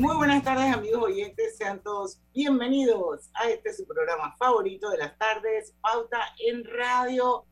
[0.00, 5.18] Muy buenas tardes amigos oyentes, sean todos bienvenidos a este su programa favorito de las
[5.18, 7.44] tardes, Pauta en Radio,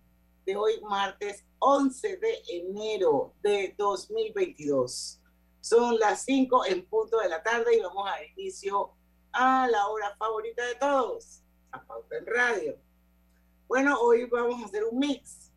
[0.47, 5.21] de hoy martes 11 de enero de 2022.
[5.61, 8.93] Son las 5 en punto de la tarde y vamos a inicio
[9.33, 12.79] a la hora favorita de todos, a Pauta en Radio.
[13.67, 15.53] Bueno, hoy vamos a hacer un mix,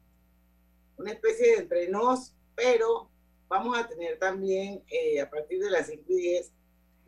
[0.97, 3.09] una especie de entrenos, pero
[3.47, 6.51] vamos a tener también eh, a partir de las 5 y 10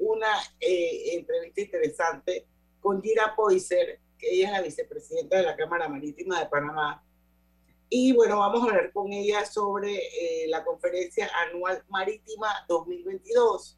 [0.04, 2.48] una eh, entrevista interesante
[2.80, 7.04] con Gira Poiser, que ella es la vicepresidenta de la Cámara Marítima de Panamá.
[7.90, 13.78] Y bueno, vamos a hablar con ella sobre eh, la conferencia anual marítima 2022,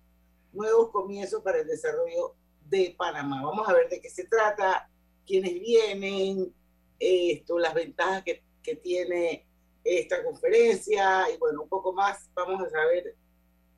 [0.53, 3.43] nuevos comienzos para el desarrollo de Panamá.
[3.43, 4.89] Vamos a ver de qué se trata,
[5.27, 6.53] quiénes vienen,
[6.97, 9.45] esto, las ventajas que, que tiene
[9.83, 13.15] esta conferencia y bueno, un poco más vamos a saber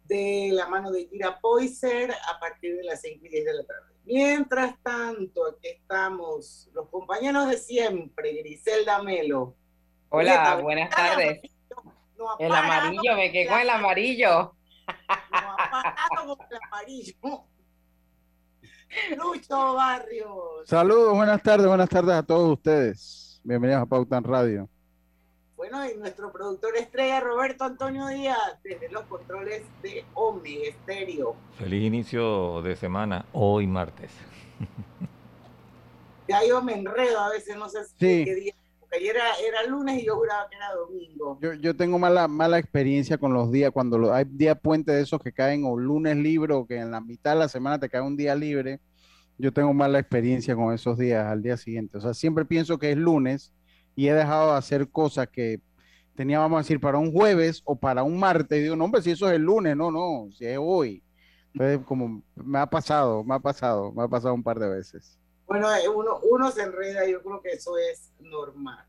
[0.08, 3.64] de la mano de Kira Poiser a partir de las 5 y 10 de la
[3.66, 3.94] tarde.
[4.06, 9.56] Mientras tanto, aquí estamos los compañeros de siempre, Griselda Melo.
[10.10, 11.42] Hola, buenas tardes.
[12.40, 14.54] el amarillo, me quedé con el amarillo.
[16.26, 17.46] No con el amarillo.
[19.18, 20.66] Lucho Barrios.
[20.66, 23.42] Saludos, buenas tardes, buenas tardes a todos ustedes.
[23.44, 24.70] Bienvenidos a Pautan Radio.
[25.58, 31.36] Bueno, y nuestro productor estrella Roberto Antonio Díaz, desde los controles de Omni Estéreo.
[31.58, 34.12] Feliz inicio de semana, hoy martes.
[36.30, 38.54] Ya yo me enredo a veces, no sé qué día.
[38.82, 41.40] Porque ayer era, lunes y yo juraba que era domingo.
[41.42, 45.22] Yo, yo tengo mala, mala experiencia con los días, cuando hay día puente de esos
[45.22, 48.02] que caen o lunes libre o que en la mitad de la semana te cae
[48.02, 48.82] un día libre.
[49.38, 51.98] Yo tengo mala experiencia con esos días al día siguiente.
[51.98, 53.54] O sea, siempre pienso que es lunes
[53.98, 55.60] y he dejado de hacer cosas que
[56.16, 58.60] tenía, vamos a decir, para un jueves o para un martes.
[58.60, 61.04] Y digo, no, hombre, si eso es el lunes, no, no, si es hoy.
[61.52, 65.18] Entonces, como me ha pasado, me ha pasado, me ha pasado un par de veces.
[65.48, 68.86] Bueno, eh, uno, uno se enreda, yo creo que eso es normal.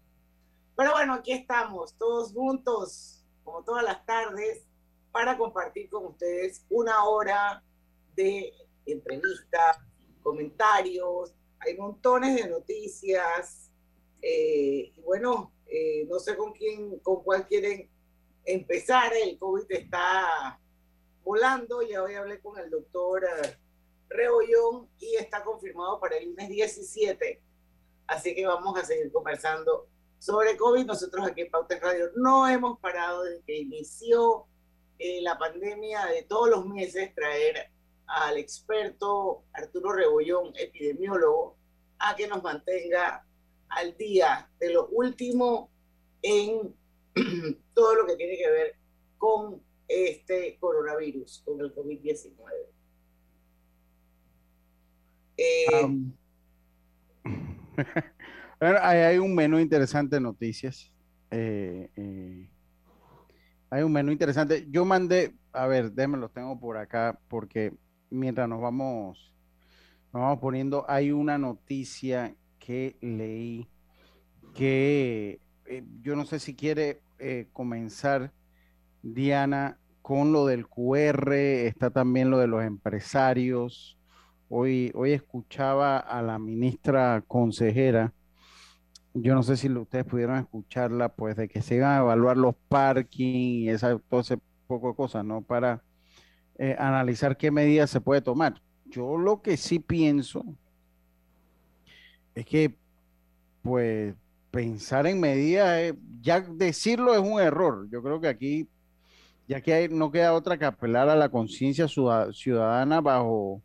[0.76, 4.66] Pero bueno, aquí estamos, todos juntos, como todas las tardes,
[5.10, 7.62] para compartir con ustedes una hora
[8.14, 8.52] de
[8.84, 9.78] entrevistas,
[10.22, 13.67] comentarios, hay montones de noticias,
[14.22, 17.88] eh, y bueno, eh, no sé con quién, con cuál quieren
[18.44, 19.12] empezar.
[19.14, 20.58] El COVID está
[21.22, 21.82] volando.
[21.82, 23.56] Ya hoy hablé con el doctor eh,
[24.08, 27.42] Rebollón y está confirmado para el lunes 17.
[28.06, 30.86] Así que vamos a seguir conversando sobre COVID.
[30.86, 34.46] Nosotros aquí en Pauta Radio no hemos parado desde que inició
[35.20, 37.70] la pandemia de todos los meses traer
[38.08, 41.56] al experto Arturo Rebollón, epidemiólogo,
[41.98, 43.24] a que nos mantenga
[43.70, 45.70] al día de lo último
[46.22, 46.74] en
[47.74, 48.76] todo lo que tiene que ver
[49.16, 52.32] con este coronavirus, con el COVID-19.
[55.38, 55.66] Eh,
[58.82, 60.92] hay un menú interesante de noticias.
[61.30, 62.50] Eh, eh,
[63.70, 64.66] hay un menú interesante.
[64.70, 67.72] Yo mandé, a ver, déjenme los tengo por acá, porque
[68.10, 69.32] mientras nos vamos,
[70.12, 72.34] nos vamos poniendo, hay una noticia
[72.68, 73.66] que leí
[74.54, 78.30] que eh, yo no sé si quiere eh, comenzar,
[79.02, 83.98] Diana, con lo del QR, está también lo de los empresarios.
[84.50, 88.12] Hoy, hoy escuchaba a la ministra consejera,
[89.14, 92.54] yo no sé si ustedes pudieron escucharla, pues de que se iban a evaluar los
[92.68, 94.22] parking y esa, todo
[94.66, 95.40] poco de cosas, ¿no?
[95.40, 95.82] Para
[96.58, 98.60] eh, analizar qué medidas se puede tomar.
[98.84, 100.44] Yo lo que sí pienso
[102.38, 102.74] es que
[103.62, 104.14] pues
[104.52, 107.88] pensar en medidas, ya decirlo es un error.
[107.90, 108.68] Yo creo que aquí,
[109.48, 113.60] ya que no queda otra que apelar a la conciencia ciudadana bajo,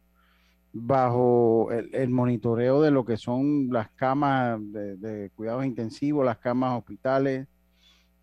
[0.71, 7.47] bajo el, monitoreo de lo que son las camas de, cuidados intensivos, las camas hospitales,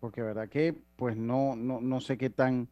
[0.01, 2.67] porque verdad que pues no, no, sé qué tan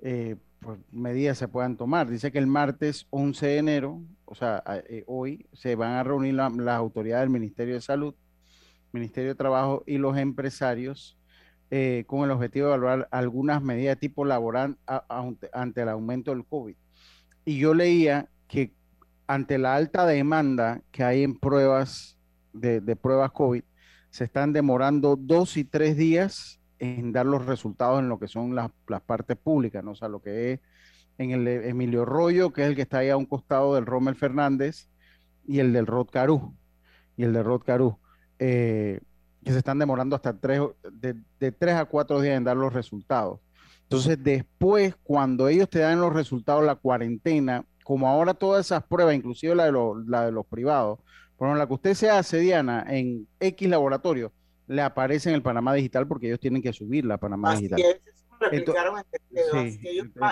[0.00, 0.36] eh,
[0.66, 2.10] pues, medidas se puedan tomar.
[2.10, 6.34] Dice que el martes 11 de enero, o sea, eh, hoy, se van a reunir
[6.34, 8.14] las autoridades del Ministerio de Salud
[8.92, 11.16] Ministerio de Trabajo y los empresarios
[11.70, 14.78] eh, con el objetivo de evaluar algunas medidas de tipo laboral
[15.52, 16.74] ante el aumento del COVID.
[17.44, 18.72] Y yo leía que
[19.26, 22.18] ante la alta demanda que hay en pruebas
[22.52, 23.62] de, pruebas COVID,
[24.10, 28.54] se están demorando dos y tres días en dar los resultados en lo que son
[28.54, 28.70] las,
[29.06, 29.92] partes públicas, ¿no?
[29.92, 30.60] o sea, lo que es
[31.18, 34.16] en el Emilio Rollo, que es el que está ahí a un costado del Rommel
[34.16, 34.88] Fernández,
[35.46, 36.54] y el del Rod Carú,
[37.16, 37.98] y el de Rod Carú.
[38.38, 39.00] Eh,
[39.46, 40.60] que se están demorando hasta tres,
[40.92, 43.38] de, tres a cuatro días en dar los resultados.
[43.82, 49.14] Entonces, después, cuando ellos te dan los resultados, la cuarentena, como ahora todas esas pruebas,
[49.14, 49.72] inclusive la de,
[50.08, 50.98] la de los privados,
[51.36, 54.32] por la que usted se hace, Diana, en X laboratorio,
[54.66, 57.80] le aparece en el Panamá Digital porque ellos tienen que subir la Panamá Digital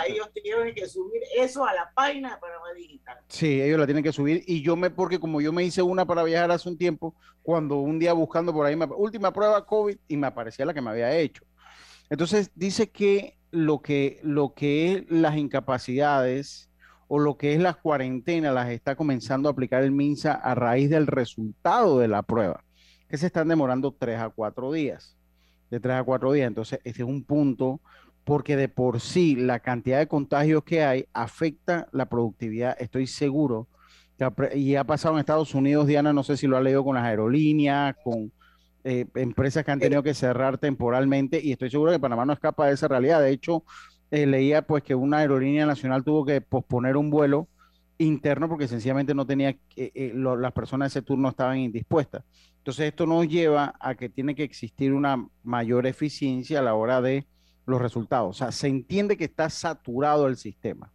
[0.07, 3.19] ellos, tienen que subir eso a la página de Panamá Digital.
[3.29, 6.07] Sí, ellos la tienen que subir y yo me, porque como yo me hice una
[6.07, 10.17] para viajar hace un tiempo, cuando un día buscando por ahí, última prueba COVID y
[10.17, 11.45] me aparecía la que me había hecho.
[12.11, 16.71] Entonces dice que lo que, lo que es las incapacidades
[17.09, 20.91] o lo que es las cuarentenas las está comenzando a aplicar el MINSA a raíz
[20.91, 22.65] del resultado de la prueba,
[23.09, 25.17] que se están demorando tres a cuatro días
[25.71, 26.49] de tres a cuatro días.
[26.49, 27.81] Entonces, ese es un punto
[28.25, 33.69] porque de por sí la cantidad de contagios que hay afecta la productividad, estoy seguro.
[34.55, 37.05] y ha pasado en Estados Unidos, Diana, no sé si lo ha leído con las
[37.05, 38.33] aerolíneas, con
[38.85, 42.67] eh, empresas que han tenido que cerrar temporalmente, y estoy seguro que Panamá no escapa
[42.67, 43.21] de esa realidad.
[43.21, 43.65] De hecho,
[44.11, 47.49] eh, leía pues que una aerolínea nacional tuvo que posponer un vuelo
[47.99, 52.25] interno porque sencillamente no tenía, eh, las personas de ese turno estaban indispuestas.
[52.59, 57.03] Entonces esto nos lleva a que tiene que existir una mayor eficiencia a la hora
[57.03, 57.27] de
[57.67, 58.37] los resultados.
[58.37, 60.91] O sea, se entiende que está saturado el sistema.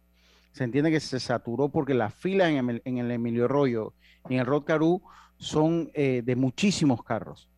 [0.52, 3.94] Se entiende que se saturó porque las filas en el, Emilio Arroyo
[4.28, 5.02] y en el Rod Carú
[5.38, 7.48] son eh, de muchísimos carros.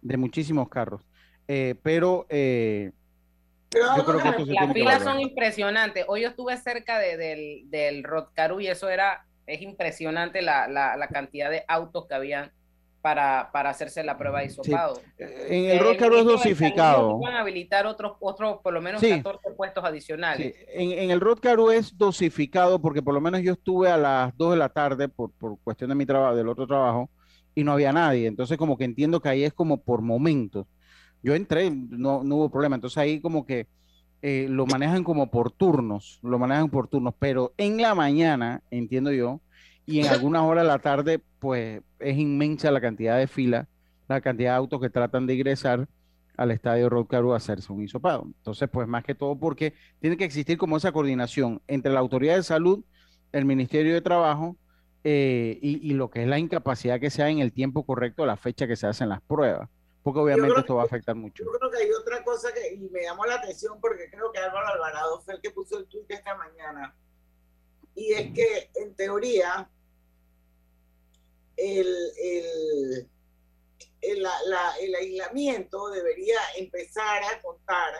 [0.00, 1.06] De muchísimos carros.
[1.48, 2.92] Eh, pero eh,
[3.72, 6.04] yo creo que las filas son impresionantes.
[6.08, 10.96] Hoy yo estuve cerca del, del Rod Carú y eso era, es impresionante la, la,
[10.96, 12.52] la cantidad de autos que habían
[13.02, 15.00] para, para hacerse la prueba de hisopado.
[15.18, 17.18] Eh, en el Rócaro es dosificado.
[17.18, 20.54] Van a habilitar otros, otros por lo menos 14 puestos adicionales.
[20.68, 24.52] En, en, el Rócaro es dosificado porque por lo menos yo estuve a las 2
[24.52, 27.10] de la tarde por, por cuestión de mi trabajo, del otro trabajo,
[27.56, 28.28] y no había nadie.
[28.28, 30.66] Entonces como que entiendo que ahí es como por momentos.
[31.22, 32.76] Yo entré, no, hubo problema.
[32.76, 33.66] Entonces ahí como que
[34.22, 39.12] eh, lo manejan como por turnos, lo manejan por turnos, pero en la mañana, entiendo
[39.12, 39.40] yo,
[39.84, 43.66] y en algunas horas de la tarde, pues es inmensa la cantidad de filas,
[44.08, 45.88] la cantidad de autos que tratan de ingresar
[46.36, 48.24] al estadio Rocaru a hacerse un hisopado.
[48.26, 52.36] Entonces, pues más que todo porque tiene que existir como esa coordinación entre la autoridad
[52.36, 52.84] de salud,
[53.32, 54.56] el Ministerio de Trabajo
[55.04, 58.68] eh, y, lo que es la incapacidad que sea en el tiempo correcto, la fecha
[58.68, 59.68] que se hacen las pruebas,
[60.02, 61.44] porque obviamente esto va a afectar mucho.
[61.44, 64.38] Yo creo que hay otra cosa que y me llamó la atención porque creo que
[64.38, 66.96] Álvaro Alvarado fue el que puso el tweet esta mañana
[67.94, 69.70] y es que en teoría
[71.56, 71.86] el,
[72.18, 73.08] el,
[74.00, 77.92] el, aislamiento debería empezar a contar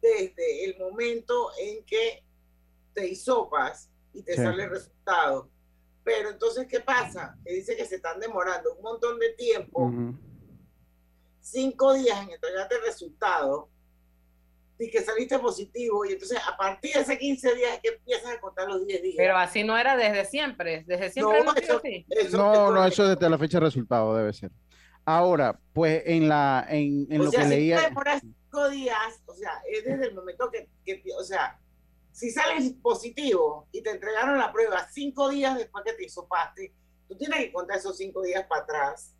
[0.00, 2.24] desde el momento en que
[2.94, 5.50] te hisopas y te sale el resultado.
[6.04, 7.36] Pero entonces, ¿qué pasa?
[7.44, 9.92] Que dice que se están demorando un montón de tiempo,
[11.50, 13.70] cinco días en entregarte el resultado,
[14.78, 18.32] y que saliste positivo y entonces a partir de ese 15 días es que empiezas
[18.32, 19.14] a contar los 10 días.
[19.16, 21.80] Pero así no era desde siempre, desde siempre no, eso,
[22.36, 24.52] no, no, eso desde la fecha de resultado debe ser.
[25.04, 27.80] Ahora, pues en la en, en lo que si leía...
[27.80, 31.58] demoras 5 días, o sea, es desde el momento que, que, o sea,
[32.12, 36.72] si sales positivo y te entregaron la prueba 5 días después que te hisopaste,
[37.08, 39.14] tú tienes que contar esos 5 días para atrás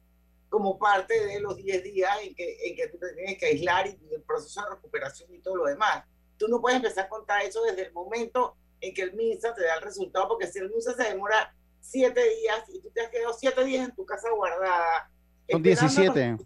[0.49, 3.87] como parte de los 10 días en que, en que tú te tienes que aislar
[3.87, 6.05] y, el proceso de recuperación y todo lo demás.
[6.37, 9.65] Tú no puedes empezar a contar eso desde el momento en que el MINSA te
[9.65, 13.11] da el resultado, porque si el MINSA se demora 7 días y tú te has
[13.11, 15.11] quedado 7 días en tu casa guardada,
[15.51, 16.37] son 17.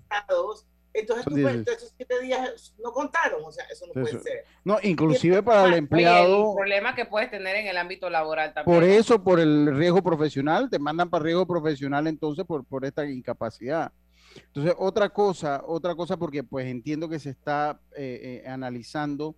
[0.94, 4.44] Entonces, tú, esos siete días no contaron, o sea, eso no puede ser.
[4.62, 6.50] No, inclusive para el empleado.
[6.50, 8.78] el problema que puedes tener en el ámbito laboral también.
[8.78, 13.06] Por eso, por el riesgo profesional, te mandan para riesgo profesional entonces por, por esta
[13.06, 13.92] incapacidad.
[14.37, 19.37] Entonces, otra cosa, otra cosa, porque pues entiendo que se está eh, eh, analizando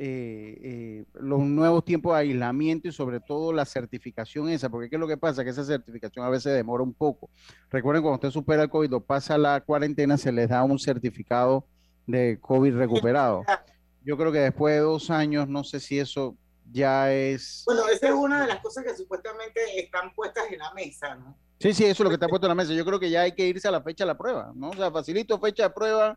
[0.00, 5.00] eh, los nuevos tiempos de aislamiento y sobre todo la certificación esa, porque ¿qué es
[5.00, 5.42] lo que pasa?
[5.42, 7.28] Que esa certificación a veces demora un poco.
[7.68, 11.66] Recuerden, cuando usted supera el COVID o pasa la cuarentena, se les da un certificado
[12.06, 13.42] de COVID recuperado.
[14.04, 16.36] Yo creo que después de dos años, no sé si eso
[16.70, 17.64] ya es...
[17.66, 21.36] Bueno, esa es una de las cosas que supuestamente están puestas en la mesa, ¿no?
[21.60, 22.72] Sí, sí, eso es lo que está puesto en la mesa.
[22.72, 24.70] Yo creo que ya hay que irse a la fecha de la prueba, ¿no?
[24.70, 26.16] O sea, facilito fecha de prueba,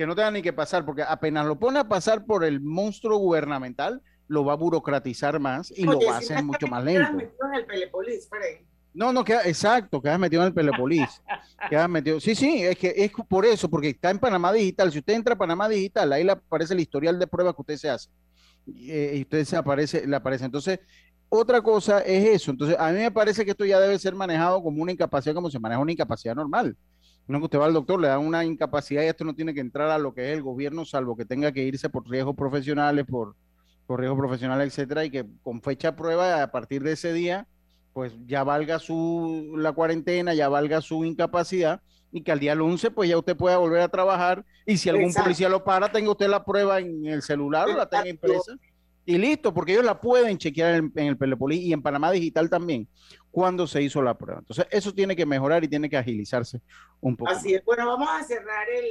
[0.00, 3.18] que no tenga ni que pasar, porque apenas lo pone a pasar por el monstruo
[3.18, 7.12] gubernamental, lo va a burocratizar más y lo va a hacer mucho más lento.
[7.12, 8.26] Metido en el Pelepolis,
[8.94, 11.22] no, no, queda, exacto, quedas metido en el Pelepolis.
[11.68, 12.18] quedas metido.
[12.18, 14.90] Sí, sí, es que es por eso, porque está en Panamá Digital.
[14.90, 17.76] Si usted entra a Panamá Digital, ahí le aparece el historial de pruebas que usted
[17.76, 18.08] se hace.
[18.68, 20.46] Eh, y usted se aparece, le aparece.
[20.46, 20.80] Entonces,
[21.28, 22.52] otra cosa es eso.
[22.52, 25.50] Entonces, a mí me parece que esto ya debe ser manejado como una incapacidad, como
[25.50, 26.74] se maneja una incapacidad normal.
[27.30, 29.60] No que usted va al doctor, le dan una incapacidad y esto no tiene que
[29.60, 33.06] entrar a lo que es el gobierno, salvo que tenga que irse por riesgos profesionales,
[33.08, 33.36] por,
[33.86, 37.46] por riesgos profesionales, etcétera, y que con fecha prueba, a partir de ese día,
[37.92, 41.80] pues ya valga su la cuarentena, ya valga su incapacidad
[42.12, 45.14] y que al día 11 pues ya usted pueda volver a trabajar y si algún
[45.14, 48.54] policía lo para, tenga usted la prueba en el celular o la tenga impresa
[49.10, 52.88] y listo, porque ellos la pueden chequear en, el Pelepolí y en Panamá Digital también,
[53.32, 54.38] cuando se hizo la prueba.
[54.38, 56.60] Entonces, eso tiene que mejorar y tiene que agilizarse
[57.00, 57.28] un poco.
[57.28, 57.64] Así es.
[57.64, 58.84] Bueno, vamos a cerrar el,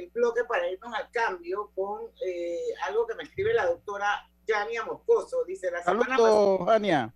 [0.00, 2.56] el, bloque para irnos al cambio con eh,
[2.88, 5.44] algo que me escribe la doctora Yania Moscoso.
[5.46, 7.14] Dice, la semana Saludos, Jania.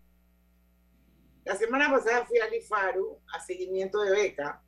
[1.44, 4.62] La semana pasada fui al IFARU a seguimiento de beca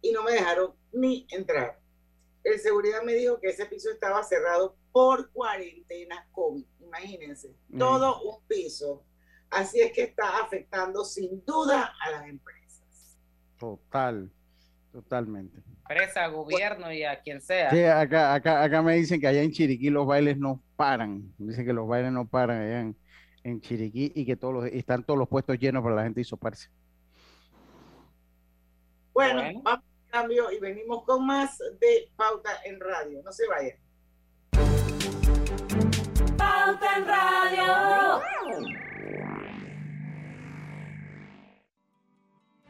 [0.00, 1.78] y no me dejaron ni entrar.
[2.42, 7.78] El seguridad me dijo que ese piso estaba cerrado por cuarentena COVID imagínense, mm.
[7.78, 9.04] todo un piso.
[9.50, 13.18] Así es que está afectando sin duda a las empresas.
[13.58, 14.30] Total,
[14.92, 15.62] totalmente.
[15.88, 17.70] Empresa, gobierno y a quien sea.
[17.70, 21.32] Sí, acá, acá, acá me dicen que allá en Chiriquí los bailes no paran.
[21.38, 22.96] Dicen que los bailes no paran allá en,
[23.42, 26.68] en Chiriquí y que todos los, están todos los puestos llenos para la gente hisoparse.
[29.14, 33.22] Bueno, bueno, vamos a cambio y venimos con más de Pauta en Radio.
[33.24, 33.78] No se vayan.
[36.68, 38.07] Pauta en Radio.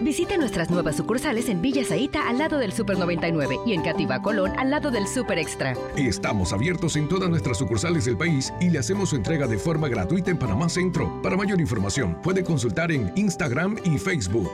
[0.00, 4.22] Visite nuestras nuevas sucursales en Villa Zaita al lado del Super 99 y en Cativa
[4.22, 5.74] Colón al lado del Super Extra.
[5.96, 9.88] Estamos abiertos en todas nuestras sucursales del país y le hacemos su entrega de forma
[9.88, 11.20] gratuita en Panamá Centro.
[11.20, 14.52] Para mayor información, puede consultar en Instagram y Facebook.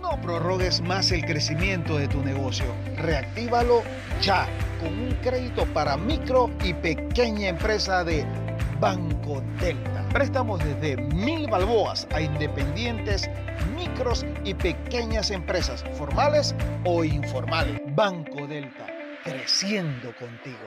[0.00, 2.64] No prorrogues más el crecimiento de tu negocio.
[2.96, 3.82] Reactívalo
[4.22, 4.48] ya
[4.80, 8.24] con un crédito para micro y pequeña empresa de
[8.82, 10.04] Banco Delta.
[10.12, 13.30] Préstamos desde mil balboas a independientes,
[13.76, 16.52] micros y pequeñas empresas, formales
[16.84, 17.80] o informales.
[17.94, 18.88] Banco Delta,
[19.22, 20.58] creciendo contigo.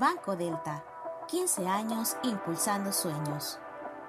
[0.00, 0.82] Banco Delta,
[1.28, 3.58] 15 años impulsando sueños.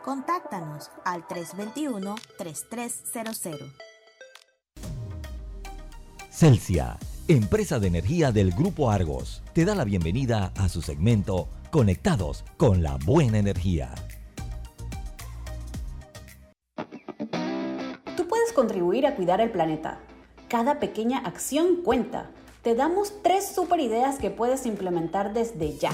[0.06, 3.74] Contáctanos al 321-3300.
[6.30, 6.98] Celsia,
[7.28, 12.84] empresa de energía del Grupo Argos, te da la bienvenida a su segmento Conectados con
[12.84, 13.96] la Buena Energía.
[18.16, 19.98] Tú puedes contribuir a cuidar el planeta.
[20.50, 22.30] Cada pequeña acción cuenta.
[22.62, 25.90] Te damos tres super ideas que puedes implementar desde ya.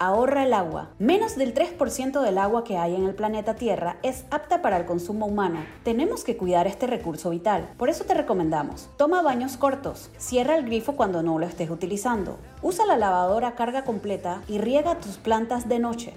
[0.00, 0.90] 1 Ahorra el agua.
[0.98, 4.86] Menos del 3% del agua que hay en el planeta Tierra es apta para el
[4.86, 5.64] consumo humano.
[5.82, 7.68] Tenemos que cuidar este recurso vital.
[7.76, 12.38] Por eso te recomendamos, toma baños cortos, cierra el grifo cuando no lo estés utilizando,
[12.62, 16.14] usa la lavadora a carga completa y riega tus plantas de noche.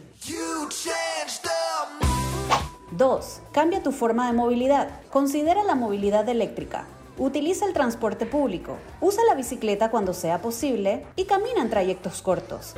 [2.92, 3.42] 2.
[3.52, 4.90] Cambia tu forma de movilidad.
[5.10, 6.86] Considera la movilidad eléctrica.
[7.18, 12.76] Utiliza el transporte público, usa la bicicleta cuando sea posible y camina en trayectos cortos.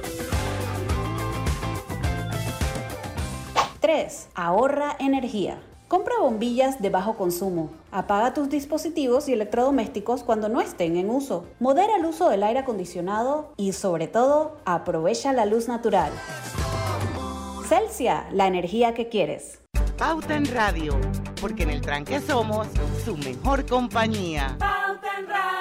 [3.83, 4.29] 3.
[4.33, 5.61] Ahorra energía.
[5.89, 7.69] Compra bombillas de bajo consumo.
[7.91, 11.47] Apaga tus dispositivos y electrodomésticos cuando no estén en uso.
[11.59, 16.13] Modera el uso del aire acondicionado y sobre todo, aprovecha la luz natural.
[17.67, 19.59] Celsia, la energía que quieres.
[19.97, 20.97] Pauta en Radio,
[21.41, 22.67] porque en el tranque somos
[23.03, 24.55] su mejor compañía.
[24.59, 25.53] Pauta en Radio.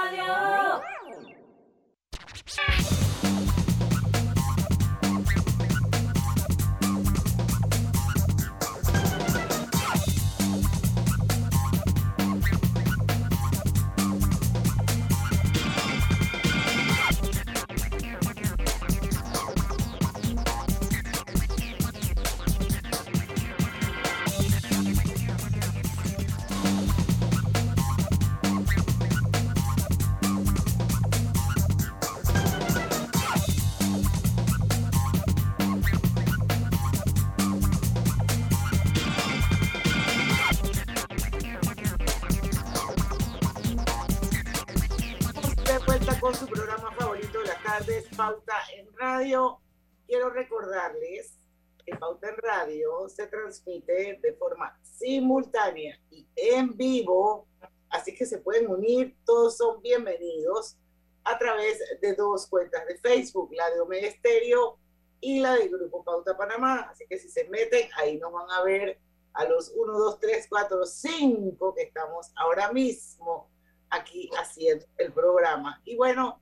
[48.17, 49.61] Pauta en Radio.
[50.07, 51.39] Quiero recordarles
[51.85, 57.49] que Pauta en Radio se transmite de forma simultánea y en vivo,
[57.89, 60.77] así que se pueden unir, todos son bienvenidos
[61.25, 64.79] a través de dos cuentas de Facebook, la de Omega Estéreo
[65.21, 66.89] y la del Grupo Pauta Panamá.
[66.91, 69.01] Así que si se meten, ahí nos van a ver
[69.35, 73.51] a los 1, 2, 3, 4, 5 que estamos ahora mismo
[73.89, 75.81] aquí haciendo el programa.
[75.85, 76.42] Y bueno,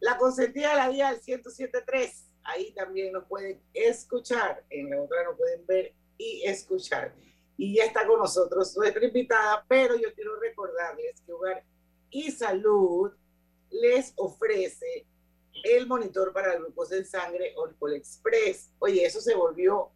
[0.00, 2.12] la consentida la día del 107.3,
[2.44, 7.14] ahí también nos pueden escuchar, en la otra nos pueden ver y escuchar.
[7.56, 11.64] Y ya está con nosotros nuestra invitada, pero yo quiero recordarles que Hogar
[12.10, 13.12] y Salud
[13.70, 15.06] les ofrece
[15.64, 18.70] el monitor para grupos de sangre Orcol Express.
[18.78, 19.90] Oye, eso se volvió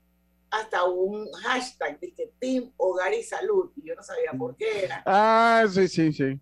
[0.51, 5.03] hasta un hashtag que Team Hogar y Salud, y yo no sabía por qué era.
[5.07, 6.41] Ah, sí, sí, sí.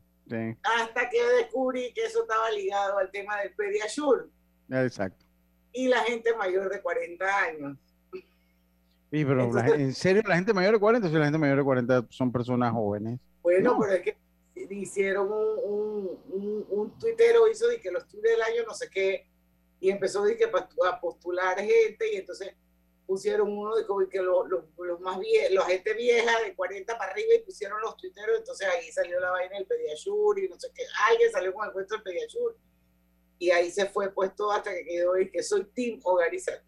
[0.63, 4.27] Hasta que descubrí que eso estaba ligado al tema del Pediasure.
[4.71, 5.25] Exacto.
[5.73, 7.79] Y la gente mayor de 40 años.
[9.11, 11.09] Sí, pero ¿en serio la gente mayor de 40?
[11.09, 13.19] Si la gente mayor de 40 son personas jóvenes.
[13.43, 14.17] Bueno, pero es que
[14.71, 19.27] hicieron un, un, un, tuitero, hizo de que los tweets del año no sé qué,
[19.81, 22.55] y empezó de que a postular gente, y entonces
[23.09, 27.37] pusieron uno de que los, los, más viejos, la gente vieja de 40 para arriba
[27.37, 30.83] y pusieron los tuiteros, entonces ahí salió la vaina del Pediasur y no sé qué,
[31.09, 32.59] alguien salió con el cuento del Pediasur
[33.39, 36.61] y ahí se fue puesto hasta que quedó y que soy Team Hogar y Salud.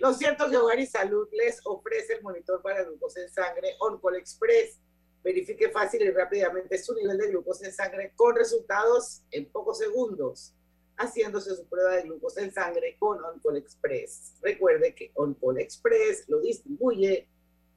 [0.00, 3.76] Lo cierto es que Hogar y Salud les ofrece el monitor para glucosa en sangre
[3.78, 4.80] OnCall Express.
[5.22, 10.52] Verifique fácil y rápidamente su nivel de glucosa en sangre con resultados en pocos segundos
[10.96, 14.34] haciéndose su prueba de glucosa en sangre con OnCall Express.
[14.40, 17.28] Recuerde que OnCall Express lo distribuye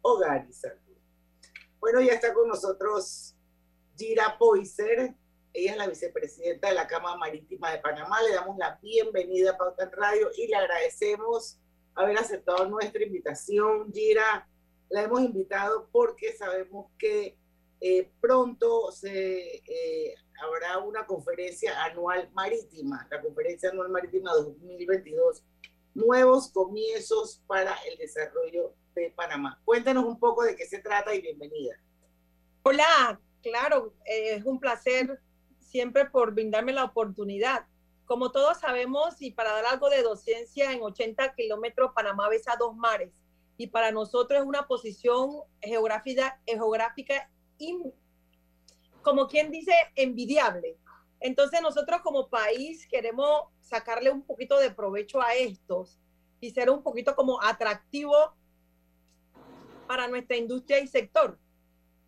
[0.02, 0.80] Hogar y Salud.
[1.80, 3.36] Bueno, ya está con nosotros
[3.98, 5.16] Gira Poiser.
[5.54, 8.22] Ella es la vicepresidenta de la Cámara Marítima de Panamá.
[8.22, 11.60] Le damos la bienvenida a Pauta en Radio y le agradecemos
[11.96, 13.92] haber aceptado nuestra invitación.
[13.92, 14.48] Gira,
[14.90, 17.38] la hemos invitado porque sabemos que
[17.80, 25.44] eh, pronto se eh, habrá una conferencia anual marítima, la conferencia anual marítima 2022,
[25.94, 29.60] nuevos comienzos para el desarrollo de Panamá.
[29.66, 31.76] Cuéntanos un poco de qué se trata y bienvenida.
[32.64, 35.20] Hola, claro, es un placer
[35.60, 37.66] siempre por brindarme la oportunidad.
[38.06, 42.76] Como todos sabemos, y para dar algo de docencia, en 80 kilómetros Panamá besa dos
[42.76, 43.12] mares.
[43.58, 47.30] Y para nosotros es una posición geográfica, geográfica
[49.08, 50.76] como quien dice, envidiable,
[51.22, 55.98] Entonces nosotros como país queremos sacarle un poquito de provecho a estos
[56.42, 58.36] y ser un poquito como atractivo
[59.88, 61.40] para nuestra industria y sector.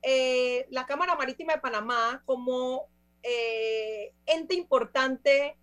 [0.01, 2.89] Eh, la Cámara Marítima de Panamá como
[3.23, 5.57] eh, ente importante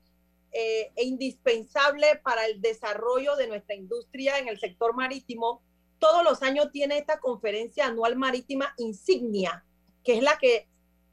[0.52, 5.60] eh, e indispensable para el desarrollo de nuestra industria en el sector marítimo,
[5.98, 9.66] todos los años tiene esta conferencia anual marítima insignia,
[10.02, 10.66] que es la que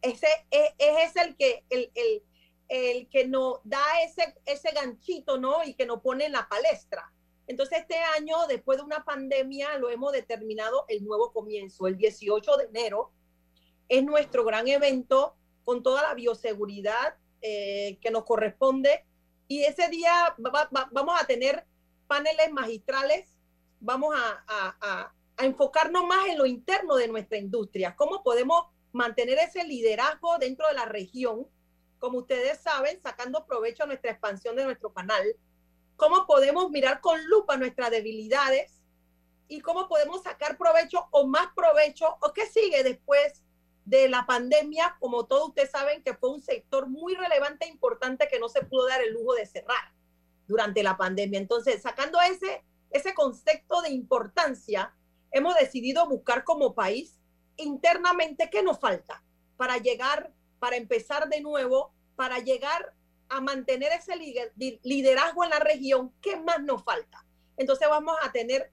[0.04, 2.24] ese es, es el que el, el,
[2.68, 5.63] el, que nos da ese, ese ganchito, ¿no?
[5.63, 7.12] Y que nos pone en la palestra.
[7.48, 11.88] Entonces, este año, después de una pandemia, lo hemos determinado el nuevo comienzo.
[11.88, 13.12] El 18 de enero
[13.88, 19.06] es nuestro gran evento con toda la bioseguridad eh, que nos corresponde.
[19.48, 21.66] Y ese día vamos a tener
[22.08, 23.38] paneles magistrales,
[23.80, 29.40] vamos a, a, a enfocarnos más en lo interno de nuestra industria, cómo podemos mantener
[29.40, 31.48] ese liderazgo dentro de la región,
[32.00, 35.24] como ustedes saben, sacando provecho a nuestra expansión de nuestro canal,
[35.96, 38.82] cómo podemos mirar con lupa nuestras debilidades
[39.48, 43.44] y cómo podemos sacar provecho o más provecho o qué sigue después
[43.86, 48.28] de la pandemia, como todos ustedes saben que fue un sector muy relevante e importante
[48.30, 49.92] que no se pudo dar el lujo de cerrar
[50.48, 51.40] durante la pandemia.
[51.40, 54.96] Entonces, sacando ese, ese concepto de importancia,
[55.32, 57.20] hemos decidido buscar como país
[57.58, 59.24] internamente qué nos falta
[59.58, 62.94] para llegar, para empezar de nuevo, para llegar
[63.30, 64.16] a mantener ese
[64.84, 67.26] liderazgo en la región, ¿qué más nos falta?
[67.58, 68.72] Entonces vamos a tener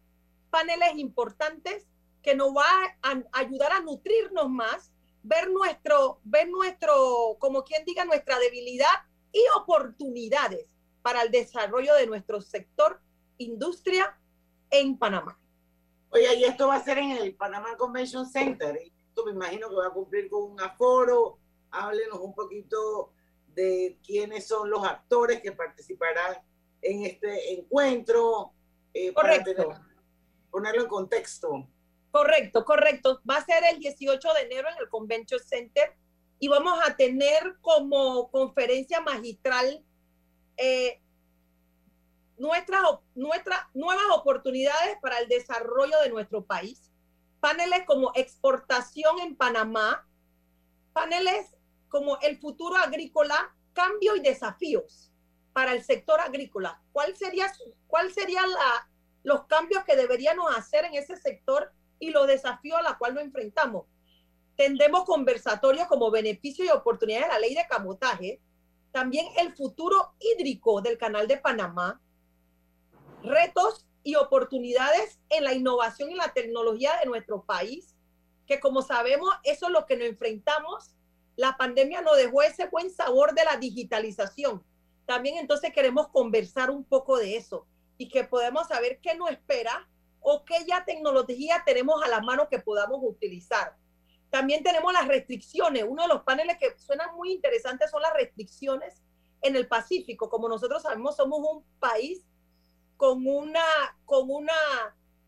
[0.51, 1.87] paneles importantes
[2.23, 2.67] que nos va
[3.03, 8.91] a ayudar a nutrirnos más, ver nuestro, ver nuestro, como quien diga, nuestra debilidad
[9.33, 13.01] y oportunidades para el desarrollo de nuestro sector
[13.39, 14.19] industria
[14.71, 15.39] en Panamá.
[16.11, 18.77] Oye, y esto va a ser en el Panamá Convention Center.
[18.77, 21.39] Esto me imagino que va a cumplir con un aforo.
[21.71, 23.13] Háblenos un poquito
[23.47, 26.39] de quiénes son los actores que participarán
[26.83, 28.53] en este encuentro.
[28.93, 29.69] Eh, correcto.
[29.69, 29.87] Para
[30.51, 31.69] ponerlo en contexto.
[32.11, 33.21] Correcto, correcto.
[33.29, 35.95] Va a ser el 18 de enero en el Convention Center
[36.41, 39.85] y vamos a tener como conferencia magistral
[40.57, 41.01] eh,
[42.41, 42.83] nuestras,
[43.15, 46.91] nuestras nuevas oportunidades para el desarrollo de nuestro país.
[47.39, 50.09] Paneles como exportación en Panamá,
[50.95, 51.55] paneles
[51.89, 55.13] como el futuro agrícola, cambio y desafíos
[55.53, 56.83] para el sector agrícola.
[56.93, 57.53] ¿Cuál sería,
[57.87, 58.89] cuál sería la,
[59.23, 63.25] los cambios que deberíamos hacer en ese sector y los desafíos a los cuales nos
[63.25, 63.85] enfrentamos?
[64.57, 68.41] Tendremos conversatorios como beneficio y oportunidades de la ley de camotaje,
[68.93, 72.01] también el futuro hídrico del canal de Panamá,
[73.23, 77.95] retos y oportunidades en la innovación y la tecnología de nuestro país,
[78.47, 80.95] que como sabemos, eso es lo que nos enfrentamos.
[81.37, 84.65] La pandemia nos dejó ese buen sabor de la digitalización.
[85.07, 87.67] También entonces queremos conversar un poco de eso
[87.99, 89.89] y que podamos saber qué nos espera
[90.21, 93.77] o qué ya tecnología tenemos a la mano que podamos utilizar.
[94.31, 95.85] También tenemos las restricciones.
[95.87, 99.03] Uno de los paneles que suenan muy interesantes son las restricciones
[99.43, 100.31] en el Pacífico.
[100.31, 102.25] Como nosotros sabemos, somos un país
[103.01, 103.65] con una,
[104.05, 104.53] con una,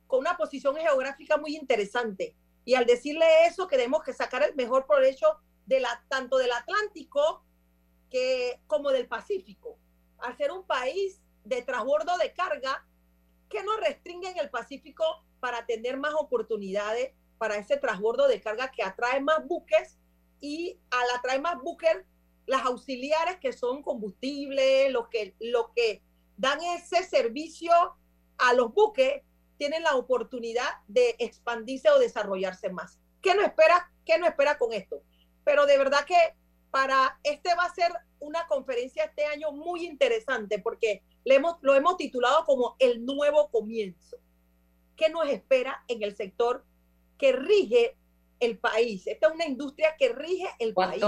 [0.06, 2.36] con una posición geográfica muy interesante.
[2.66, 7.42] Y al decirle eso, queremos que sacar el mejor provecho de la, tanto del Atlántico
[8.10, 9.78] que, como del Pacífico.
[10.18, 12.86] Al ser un país de transbordo de carga,
[13.48, 18.70] que nos restringe en el Pacífico para tener más oportunidades para ese transbordo de carga
[18.70, 19.98] que atrae más buques
[20.42, 22.04] y al atraer más buques,
[22.44, 26.02] las auxiliares que son combustibles, lo que, lo que
[26.42, 27.72] dan ese servicio
[28.36, 29.22] a los buques,
[29.58, 32.98] tienen la oportunidad de expandirse o desarrollarse más.
[33.22, 35.02] ¿Qué nos espera, qué nos espera con esto?
[35.44, 36.16] Pero de verdad que
[36.72, 41.76] para este va a ser una conferencia este año muy interesante porque le hemos, lo
[41.76, 44.16] hemos titulado como el nuevo comienzo.
[44.96, 46.64] ¿Qué nos espera en el sector
[47.18, 47.96] que rige
[48.40, 49.06] el país?
[49.06, 51.04] Esta es una industria que rige el país.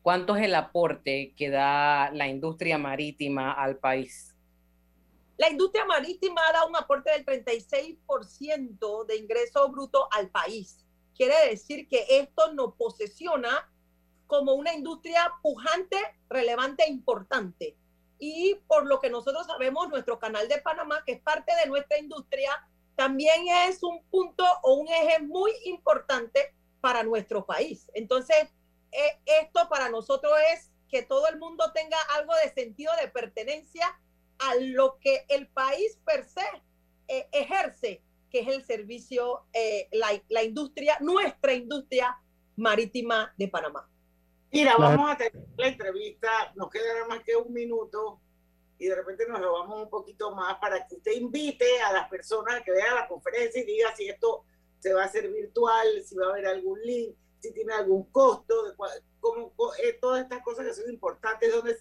[0.00, 4.31] ¿Cuánto es el aporte que da la industria marítima al país?
[5.36, 10.84] La industria marítima da un aporte del 36% de ingreso bruto al país.
[11.16, 13.70] Quiere decir que esto nos posesiona
[14.26, 17.76] como una industria pujante, relevante e importante.
[18.18, 21.98] Y por lo que nosotros sabemos, nuestro canal de Panamá, que es parte de nuestra
[21.98, 22.50] industria,
[22.94, 27.90] también es un punto o un eje muy importante para nuestro país.
[27.94, 28.48] Entonces,
[28.92, 33.98] eh, esto para nosotros es que todo el mundo tenga algo de sentido de pertenencia
[34.44, 36.44] a lo que el país per se
[37.08, 42.16] eh, ejerce, que es el servicio, eh, la, industria, nuestra industria
[42.56, 43.88] marítima de Panamá.
[44.50, 48.20] Mira, vamos a tener la entrevista, nos queda nada más que un minuto
[48.78, 52.08] y de repente nos lo vamos un poquito más para que usted invite a las
[52.08, 54.44] personas que vean la conferencia y diga si esto
[54.78, 58.74] se va a hacer virtual, si va a haber algún link, si tiene algún costo,
[59.20, 59.52] como,
[59.82, 61.76] eh, todas estas cosas que son importantes, donde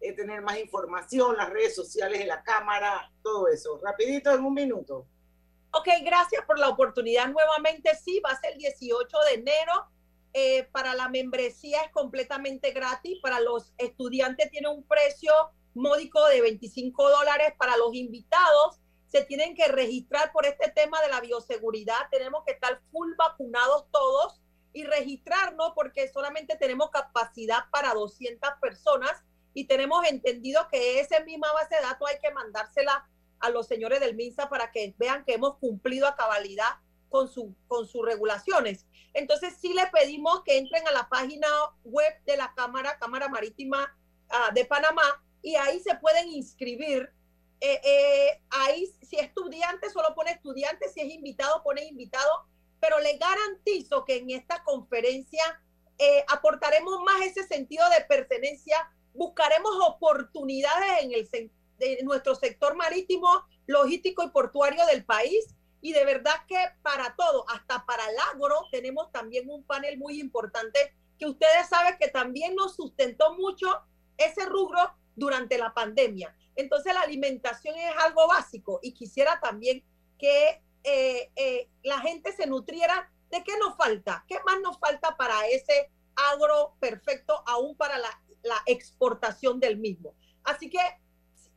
[0.00, 3.78] eh, tener más información, las redes sociales de la Cámara, todo eso.
[3.82, 5.06] Rapidito, en un minuto.
[5.72, 7.94] Ok, gracias por la oportunidad nuevamente.
[7.94, 9.72] Sí, va a ser el 18 de enero.
[10.32, 13.18] Eh, para la membresía es completamente gratis.
[13.20, 15.32] Para los estudiantes tiene un precio
[15.74, 17.52] módico de 25 dólares.
[17.58, 22.08] Para los invitados se tienen que registrar por este tema de la bioseguridad.
[22.10, 24.40] Tenemos que estar full vacunados todos
[24.72, 29.12] y registrarnos porque solamente tenemos capacidad para 200 personas
[29.54, 33.08] y tenemos entendido que esa misma base de datos hay que mandársela
[33.40, 36.76] a los señores del MINSA para que vean que hemos cumplido a cabalidad
[37.08, 38.86] con, su, con sus regulaciones.
[39.14, 41.48] Entonces sí le pedimos que entren a la página
[41.84, 43.96] web de la Cámara, Cámara Marítima
[44.28, 47.10] ah, de Panamá, y ahí se pueden inscribir
[47.60, 52.46] eh, eh, ahí si es estudiante solo pone estudiante, si es invitado pone invitado,
[52.80, 55.60] pero le garantizo que en esta conferencia
[55.98, 63.28] eh, aportaremos más ese sentido de pertenencia, buscaremos oportunidades en, el, en nuestro sector marítimo,
[63.66, 65.54] logístico y portuario del país.
[65.82, 70.20] Y de verdad que para todo, hasta para el agro, tenemos también un panel muy
[70.20, 73.68] importante que ustedes saben que también nos sustentó mucho
[74.16, 74.78] ese rubro
[75.16, 76.34] durante la pandemia.
[76.56, 79.84] Entonces la alimentación es algo básico y quisiera también
[80.18, 85.16] que eh, eh, la gente se nutriera de qué nos falta, qué más nos falta
[85.16, 88.10] para ese agro perfecto, aún para la,
[88.66, 90.14] exportación del mismo.
[90.44, 90.80] Así que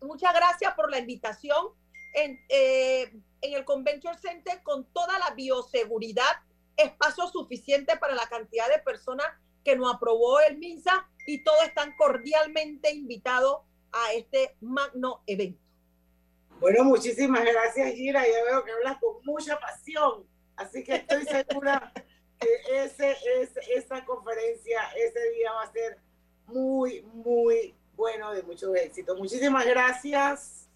[0.02, 1.68] muchas gracias por la invitación
[2.14, 6.42] en, eh, en el Convention Center con toda la bioseguridad,
[6.78, 9.28] espacio suficiente para la cantidad de personas
[9.64, 15.62] que nos aprobó el MINSA y todos están cordialmente invitados a este magno evento.
[16.60, 18.24] Bueno, muchísimas gracias, Gira.
[18.26, 21.92] Ya veo que hablas con mucha pasión, así que estoy segura
[22.40, 23.16] que ese,
[23.76, 26.00] esa conferencia, ese día va a ser
[26.48, 29.16] muy, muy bueno, de mucho éxito.
[29.16, 30.68] Muchísimas gracias.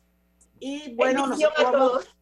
[0.59, 2.15] Y bueno, nosotros vamos,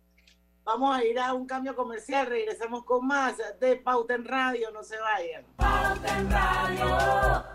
[0.63, 2.27] vamos, a ir a un cambio comercial.
[2.27, 4.71] Regresamos con más de Pauta en Radio.
[4.71, 5.45] No se vayan.
[5.57, 7.54] Pauta en Radio.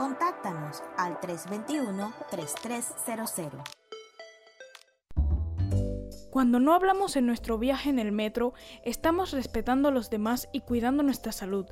[0.00, 3.62] Contáctanos al 321-3300.
[6.30, 10.62] Cuando no hablamos en nuestro viaje en el metro, estamos respetando a los demás y
[10.62, 11.66] cuidando nuestra salud.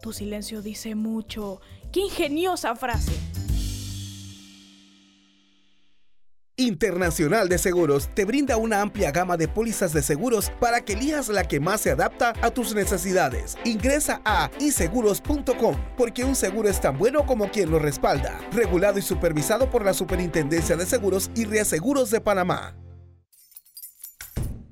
[0.00, 1.60] Tu silencio dice mucho.
[1.90, 3.18] ¡Qué ingeniosa frase!
[6.56, 11.28] Internacional de Seguros te brinda una amplia gama de pólizas de seguros para que elijas
[11.28, 13.56] la que más se adapta a tus necesidades.
[13.64, 18.38] Ingresa a iseguros.com porque un seguro es tan bueno como quien lo respalda.
[18.52, 22.76] Regulado y supervisado por la Superintendencia de Seguros y Reaseguros de Panamá.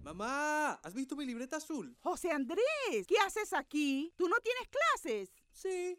[0.03, 1.97] Mamá, ¿has visto mi libreta azul?
[2.01, 4.13] José Andrés, ¿qué haces aquí?
[4.17, 5.33] ¿Tú no tienes clases?
[5.53, 5.99] Sí,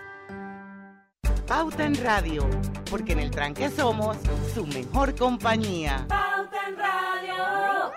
[1.51, 2.49] Pauta en Radio,
[2.89, 4.15] porque en el tranque somos
[4.55, 6.05] su mejor compañía.
[6.07, 7.91] Pauta en Radio.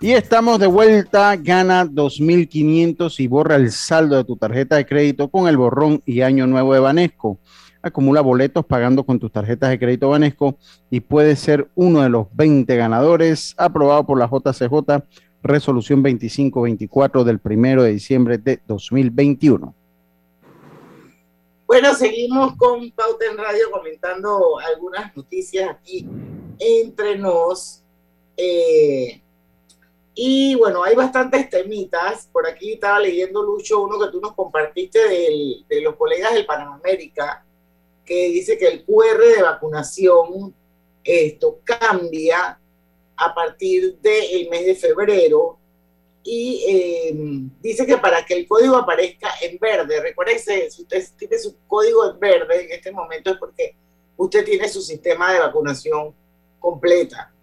[0.00, 5.28] Y estamos de vuelta, gana 2.500 y borra el saldo de tu tarjeta de crédito
[5.28, 7.38] con el borrón y año nuevo de Banesco.
[7.82, 10.56] Acumula boletos pagando con tus tarjetas de crédito Banesco
[10.88, 15.04] y puedes ser uno de los 20 ganadores aprobado por la JCJ
[15.44, 19.74] resolución 2524 del primero de diciembre de 2021.
[21.66, 26.08] Bueno, seguimos con Pauta en Radio comentando algunas noticias aquí
[26.58, 27.82] entre nos.
[28.36, 29.20] Eh,
[30.14, 32.28] y bueno, hay bastantes temitas.
[32.32, 34.98] Por aquí estaba leyendo, Lucho, uno que tú nos compartiste
[35.68, 37.44] de los colegas del Panamérica,
[38.04, 40.54] que dice que el QR de vacunación
[41.02, 42.58] esto cambia
[43.16, 45.58] a partir del mes de febrero
[46.22, 51.38] y em, dice que para que el código aparezca en verde, recuérdese, si usted tiene
[51.38, 53.76] su código en verde en este momento es porque
[54.16, 56.14] usted tiene su sistema de vacunación
[56.58, 57.34] completa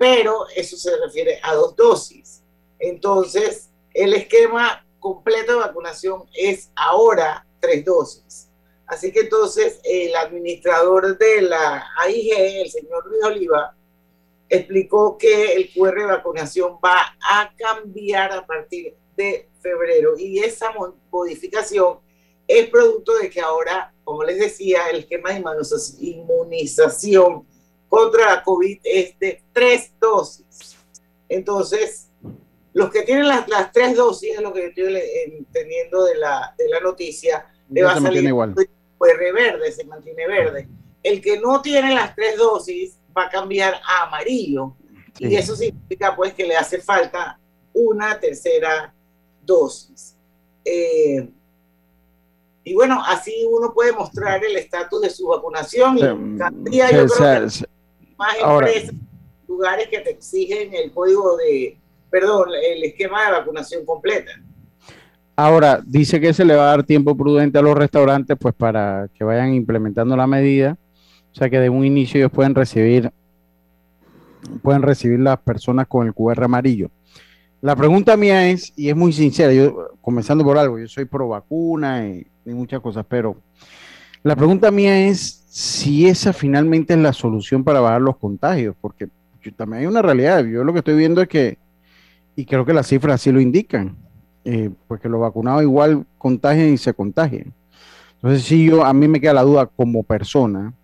[0.00, 2.42] pero eso se refiere a dos dosis.
[2.78, 8.48] Entonces, el esquema completo de vacunación es ahora tres dosis.
[8.86, 13.76] Así que entonces el administrador de la AIG, el señor Luis Oliva,
[14.50, 20.74] explicó que el QR de vacunación va a cambiar a partir de febrero y esa
[21.10, 22.00] modificación
[22.48, 25.42] es producto de que ahora, como les decía, el esquema de
[26.00, 27.46] inmunización
[27.88, 30.76] contra la COVID es de tres dosis.
[31.28, 32.08] Entonces,
[32.72, 36.68] los que tienen las, las tres dosis, es lo que estoy entendiendo de la, de
[36.68, 38.54] la noticia, le va a salir igual.
[38.98, 40.68] Pues verde, se mantiene verde.
[41.04, 44.74] El que no tiene las tres dosis va a cambiar a amarillo.
[45.18, 47.38] Y eso significa pues que le hace falta
[47.72, 48.94] una tercera
[49.44, 50.16] dosis.
[50.64, 51.28] Eh,
[52.64, 55.98] y bueno, así uno puede mostrar el estatus de su vacunación.
[55.98, 57.66] Y yo creo que
[58.16, 58.94] más empresas,
[59.48, 61.78] lugares que te exigen el código de,
[62.10, 64.30] perdón, el esquema de vacunación completa.
[65.34, 69.08] Ahora, dice que se le va a dar tiempo prudente a los restaurantes, pues para
[69.14, 70.76] que vayan implementando la medida,
[71.32, 73.10] o sea que de un inicio ellos pueden recibir,
[74.62, 76.90] pueden recibir las personas con el QR amarillo.
[77.60, 81.28] La pregunta mía es, y es muy sincera, yo comenzando por algo, yo soy pro
[81.28, 83.36] vacuna y muchas cosas, pero
[84.22, 89.08] la pregunta mía es si esa finalmente es la solución para bajar los contagios, porque
[89.56, 90.44] también hay una realidad.
[90.44, 91.58] Yo lo que estoy viendo es que,
[92.36, 93.96] y creo que las cifras así lo indican,
[94.44, 97.52] eh, pues que los vacunados igual contagian y se contagian.
[98.16, 100.74] Entonces, si yo, a mí me queda la duda como persona,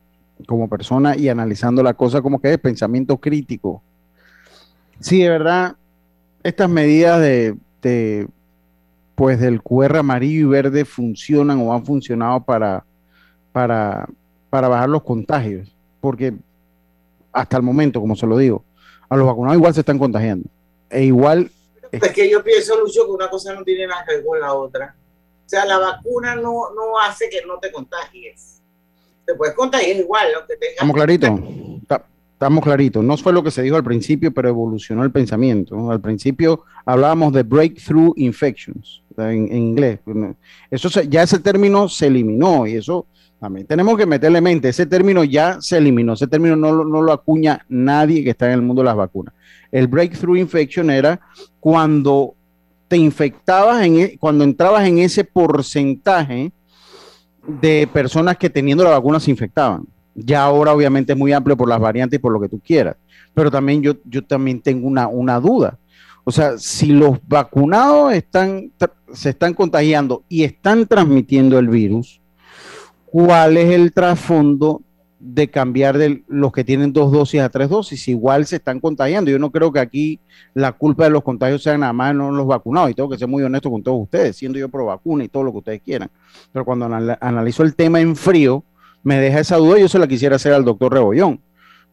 [0.46, 3.83] como persona y analizando la cosa como que es pensamiento crítico.
[5.01, 5.77] Si de verdad
[6.42, 8.29] estas medidas de,
[9.14, 12.85] pues del QR amarillo y verde funcionan o han funcionado para
[13.57, 14.07] para,
[14.51, 16.35] para bajar los contagios, porque
[17.33, 18.62] hasta el momento, como se lo digo,
[19.09, 20.46] a los vacunados igual se están contagiando.
[20.90, 21.51] E igual...
[21.90, 24.53] Es que yo pienso, Lucho, que una cosa no tiene nada que ver con la
[24.53, 24.94] otra.
[25.46, 28.56] O sea, la vacuna no, no hace que no te contagies.
[29.27, 30.71] Te puedes contagiar igual, tengas.
[30.71, 31.41] Estamos claritos.
[32.33, 33.03] Estamos claritos.
[33.03, 35.91] No fue lo que se dijo al principio, pero evolucionó el pensamiento.
[35.91, 40.01] Al principio hablábamos de breakthrough infections en, en inglés.
[40.71, 43.07] Eso ya ese término se eliminó y eso
[43.39, 47.12] también tenemos que meterle mente, ese término ya se eliminó, ese término no, no lo
[47.12, 49.35] acuña nadie que está en el mundo de las vacunas.
[49.71, 51.21] El breakthrough infection era
[51.61, 52.35] cuando
[52.89, 56.51] te infectabas, en, e, cuando entrabas en ese porcentaje
[57.47, 59.85] de personas que teniendo la vacuna se infectaban.
[60.15, 62.97] Ya ahora obviamente es muy amplio por las variantes y por lo que tú quieras,
[63.35, 65.79] pero también yo, yo también tengo una, una duda.
[66.25, 68.73] O sea, si los vacunados están,
[69.13, 72.21] se están contagiando y están transmitiendo el virus,
[73.05, 74.83] cuál es el trasfondo
[75.29, 78.07] de cambiar de los que tienen dos dosis a tres dosis.
[78.07, 79.31] Igual se están contagiando.
[79.31, 80.21] Yo no creo que aquí
[80.55, 82.91] la culpa de los contagios sea nada más no los vacunados.
[82.91, 85.43] Y tengo que ser muy honesto con todos ustedes, siendo yo pro vacuna y todo
[85.43, 86.11] lo que ustedes quieran.
[86.53, 88.62] Pero cuando analizo el tema en frío,
[89.03, 91.41] me deja esa duda yo se la quisiera hacer al doctor Rebollón.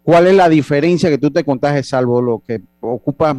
[0.03, 3.35] ¿Cuál es la diferencia que tú te contagies, salvo lo que ocupa?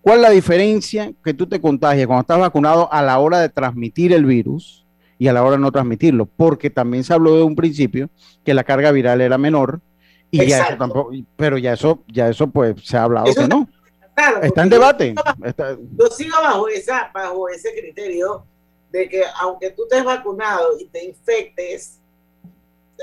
[0.00, 3.48] ¿Cuál es la diferencia que tú te contagies cuando estás vacunado a la hora de
[3.50, 4.79] transmitir el virus?
[5.20, 8.08] Y a la hora de no transmitirlo, porque también se habló de un principio
[8.42, 9.82] que la carga viral era menor
[10.30, 13.68] y ya eso tampoco, pero ya eso, ya eso pues se ha hablado que no.
[14.42, 15.14] Está en debate.
[15.98, 18.46] Yo, sigo bajo esa, bajo ese criterio
[18.90, 22.00] de que aunque tú estés vacunado y te infectes,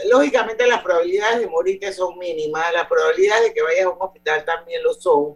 [0.10, 4.44] lógicamente las probabilidades de morirte son mínimas, las probabilidades de que vayas a un hospital
[4.44, 5.36] también lo son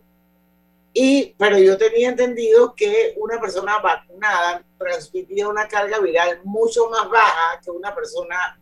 [0.94, 7.10] y, pero yo tenía entendido que una persona vacunada transmitía una carga viral mucho más
[7.10, 8.60] baja que una persona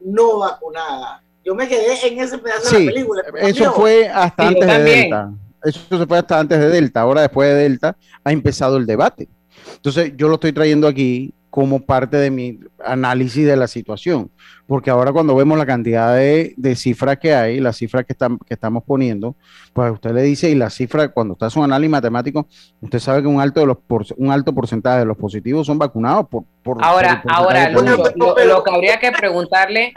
[0.00, 1.22] no vacunada.
[1.44, 3.22] Yo me quedé en ese pedazo de la película.
[3.38, 5.30] Eso fue hasta antes de Delta.
[5.62, 7.00] Eso se fue hasta antes de Delta.
[7.02, 9.28] Ahora, después de Delta, ha empezado el debate.
[9.76, 14.28] Entonces, yo lo estoy trayendo aquí como parte de mi análisis de la situación,
[14.66, 18.54] porque ahora cuando vemos la cantidad de, cifras que hay, las cifras que, están, que
[18.54, 19.36] estamos poniendo,
[19.72, 22.48] pues usted le dice, y la cifra, cuando está un análisis matemático,
[22.80, 23.78] usted sabe que un alto, de los
[24.16, 26.44] un alto porcentaje de los positivos son vacunados por...
[26.82, 29.94] ahora, ahora, lo, que habría que preguntarle...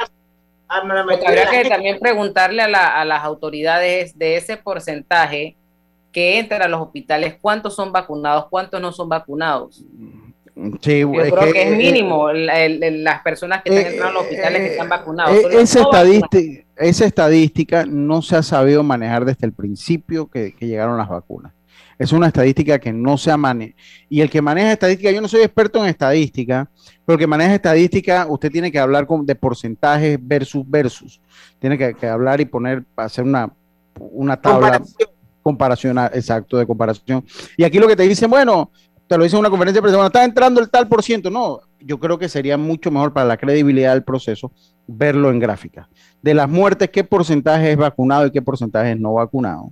[0.85, 5.55] Lo que habría que también preguntarle a, a las autoridades de ese porcentaje
[6.11, 9.83] que entra a los hospitales, cuántos son vacunados, cuántos no son vacunados.
[10.81, 14.67] Sí, Yo creo que, es mínimo las personas que están entrando a los hospitales que
[14.71, 15.35] están vacunados.
[15.35, 20.97] Eh, esa, estadística, esa estadística no se ha sabido manejar desde el principio que, llegaron
[20.97, 21.53] las vacunas.
[21.99, 23.77] Es una estadística que no se ha manejado.
[24.09, 26.67] Y el que maneja estadística, yo no soy experto en estadística,
[27.05, 31.21] pero el que maneja estadística, usted tiene que hablar con, de porcentajes versus versus.
[31.59, 33.51] Tiene que, hablar y poner, hacer una,
[33.99, 34.81] una tabla.
[35.43, 35.97] Comparación.
[36.11, 37.23] exacto, de comparación.
[37.55, 38.69] Y aquí lo que te dicen, bueno,
[39.07, 41.29] te lo dice en una conferencia pero bueno, está entrando el tal por ciento.
[41.29, 44.51] No, yo creo que sería mucho mejor para la credibilidad del proceso
[44.85, 45.89] verlo en gráfica.
[46.21, 49.71] De las muertes, qué porcentaje es vacunado y qué porcentaje es no vacunado.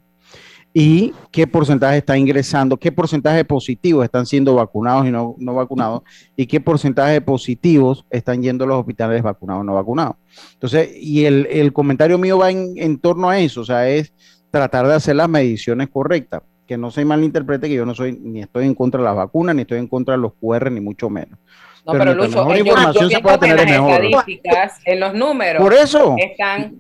[0.78, 6.02] Y qué porcentaje está ingresando, qué porcentaje de positivos están siendo vacunados y no, vacunados,
[6.36, 10.18] y qué porcentaje de positivos están yendo a los hospitales vacunados o no vacunados.
[10.52, 14.14] Entonces, y el, el comentario mío va en, en torno a eso, o sea, es
[14.52, 18.42] tratar de hacer las mediciones correctas que no se malinterprete que yo no soy ni
[18.42, 21.10] estoy en contra de las vacunas, ni estoy en contra de los QR, ni mucho
[21.10, 21.40] menos.
[21.86, 25.74] No, pero, Lucho, mejor información se puede tener en las estadísticas, en los números, por
[25.74, 26.76] eso están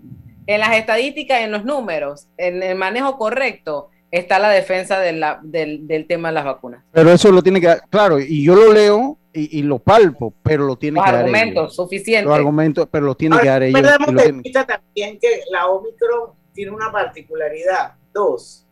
[0.48, 5.40] en las estadísticas, en los números, en el manejo correcto, está la defensa de la,
[5.44, 6.84] del, del, tema de las vacunas.
[6.92, 10.34] Pero eso lo tiene que dar, claro, y yo lo leo y, y lo palpo,
[10.42, 11.20] pero lo tiene que dar.
[11.20, 12.26] argumentos suficientes.
[12.26, 13.82] Los argumentos, pero lo tiene que dar ellos.
[13.82, 17.94] Pero también que la Omicron tiene una particularidad.
[18.14, 18.65] Dos,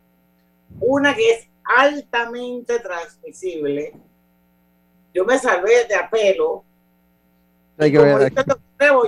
[0.80, 3.94] una que es altamente transmisible.
[5.14, 6.64] Yo me salvé de apelo.
[7.78, 8.34] Hay que ver.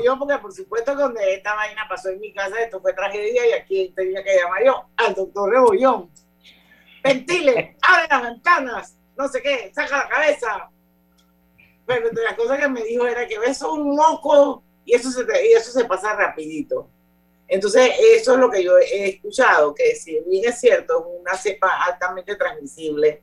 [0.03, 3.47] Yo, porque por supuesto que donde esta vaina pasó en mi casa, esto fue tragedia
[3.47, 6.09] y aquí tenía que llamar yo al doctor Rebollón.
[7.03, 10.69] Ventile, abre las ventanas, no sé qué, saca la cabeza.
[11.85, 15.23] Pero entre las cosas que me dijo era que ves un moco y eso se,
[15.45, 16.89] y eso se pasa rapidito.
[17.47, 21.69] Entonces, eso es lo que yo he escuchado, que si bien es cierto, una cepa
[21.85, 23.21] altamente transmisible,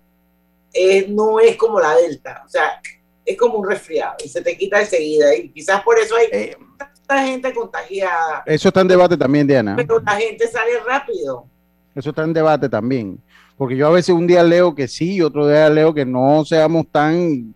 [0.73, 2.81] eh, no es como la delta, o sea,
[3.25, 6.57] es como un resfriado y se te quita enseguida y quizás por eso hay eh,
[6.79, 8.43] tanta gente contagiada.
[8.47, 9.77] Eso está en debate también, Diana.
[9.77, 11.47] Pero la gente sale rápido.
[11.95, 13.21] Eso está en debate también,
[13.57, 16.45] porque yo a veces un día leo que sí y otro día leo que no
[16.45, 17.55] seamos tan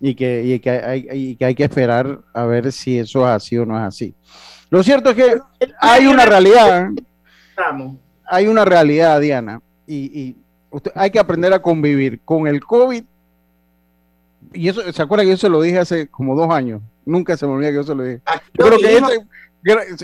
[0.00, 3.28] y que, y que, hay, y que hay que esperar a ver si eso es
[3.28, 4.14] así o no es así.
[4.70, 5.40] Lo cierto es que
[5.80, 6.88] hay una realidad.
[8.24, 10.36] Hay una realidad, Diana, y,
[10.70, 13.04] usted, hay que aprender a convivir con el COVID.
[14.52, 16.80] Y eso, ¿se acuerda que yo se lo dije hace como dos años?
[17.04, 18.20] Nunca se me olvida que yo se lo dije.
[18.26, 19.26] Ah, yo creo que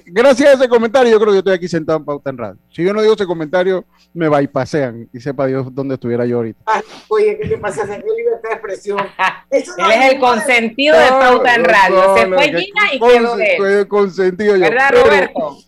[0.06, 2.58] gracias a ese comentario, yo creo que yo estoy aquí sentado en Pauta en Radio.
[2.70, 6.60] Si yo no digo ese comentario, me bypasean y sepa Dios dónde estuviera yo ahorita.
[7.08, 7.86] oye, ¿qué te pasa?
[7.86, 8.98] ¿Qué libertad de expresión?
[9.50, 12.16] Eso él es el consentido de Pauta en Radio.
[12.16, 13.48] Se fue Gina y quedó él.
[13.56, 14.62] Fue consentido yo.
[14.62, 15.58] ¿Verdad, Roberto?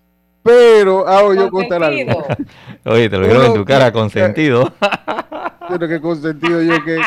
[0.42, 2.26] Pero hago yo contar algo.
[2.84, 4.72] Oye, te lo vieron en tu cara, consentido.
[5.68, 7.00] Pero que consentido yo que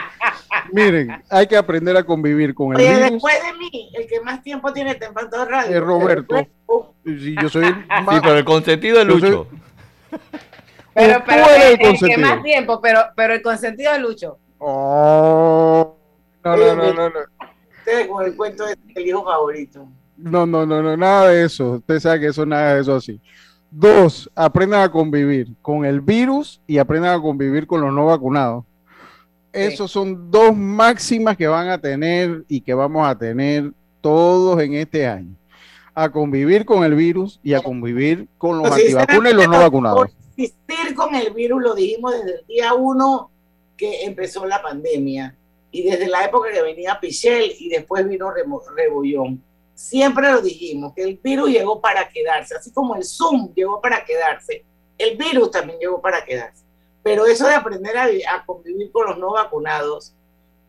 [0.72, 4.42] Miren, hay que aprender a convivir con el Oye, después de mí, el que más
[4.42, 5.78] tiempo tiene Tempanto Radio.
[5.78, 6.48] Es Roberto.
[7.08, 8.16] Sí, yo soy más...
[8.16, 9.48] Sí, pero el consentido de Lucho.
[10.94, 14.40] Pero, pero el, el, que más tiempo, pero, pero el consentido de Lucho.
[14.58, 15.96] Oh.
[16.44, 17.20] No, no, no, no, no.
[17.80, 19.88] Ustedes con el cuento del hijo favorito.
[20.18, 21.74] No, no, no, no, nada de eso.
[21.74, 23.22] Usted sabe que eso nada de eso así.
[23.70, 28.66] Dos, aprendan a convivir con el virus y aprendan a convivir con los no vacunados.
[29.54, 34.74] Esos son dos máximas que van a tener y que vamos a tener todos en
[34.74, 35.36] este año.
[36.00, 40.10] A convivir con el virus y a convivir con los antivacunas y los no vacunados.
[40.38, 43.32] Existir con el virus lo dijimos desde el día uno
[43.76, 45.36] que empezó la pandemia
[45.72, 48.32] y desde la época que venía Pichel y después vino
[48.76, 49.44] Rebollón.
[49.74, 54.06] Siempre lo dijimos, que el virus llegó para quedarse, así como el Zoom llegó para
[54.06, 54.66] quedarse,
[55.00, 56.64] el virus también llegó para quedarse.
[57.02, 60.14] Pero eso de aprender a, convivir con los no vacunados,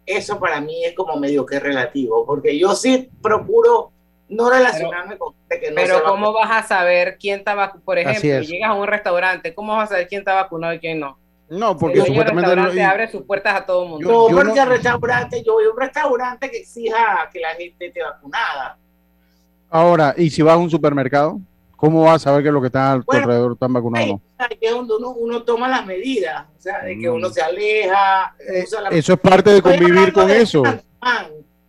[0.07, 3.93] eso para mí es como medio que relativo, porque yo sí procuro
[4.29, 7.85] no relacionarme con gente que no Pero ¿cómo vas a saber quién está vacunado?
[7.85, 11.01] Por ejemplo, llegas a un restaurante, ¿cómo vas a saber quién está vacunado y quién
[11.01, 11.19] no?
[11.49, 14.11] No, porque supuestamente el restaurante abre sus puertas a todo el mundo.
[14.11, 18.03] no, porque el restaurante, yo voy a un restaurante que exija que la gente esté
[18.03, 18.77] vacunada.
[19.71, 21.41] Ahora, ¿y si vas a un supermercado?
[21.77, 24.21] ¿Cómo vas a saber que lo que está a tu alrededor están vacunados?
[24.61, 28.35] es donde uno, toma las medidas, o sea, de que uno se aleja.
[28.41, 30.63] Eh, eso es parte de convivir con eso.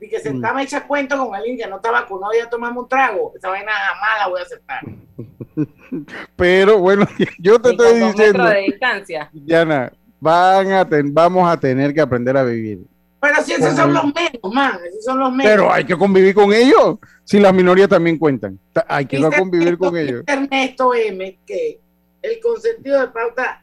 [0.02, 0.36] Y que se mm.
[0.36, 3.34] estaba hecha cuento con alguien que no está vacunado y ya tomamos un trago.
[3.36, 4.82] Esa vaina jamás la voy a aceptar.
[6.36, 7.06] Pero bueno,
[7.40, 8.46] yo te estoy diciendo.
[8.46, 9.30] de distancia.
[9.34, 12.80] Diana, van a vamos a tener que aprender a vivir.
[13.22, 15.52] Pero si esos son los menos, man, esos son los menos.
[15.52, 17.00] Pero hay que convivir con ellos.
[17.26, 20.24] Si las minorías también cuentan, hay que convivir con ellos.
[20.26, 21.82] Ernesto M, que
[22.22, 23.62] el consentido de pauta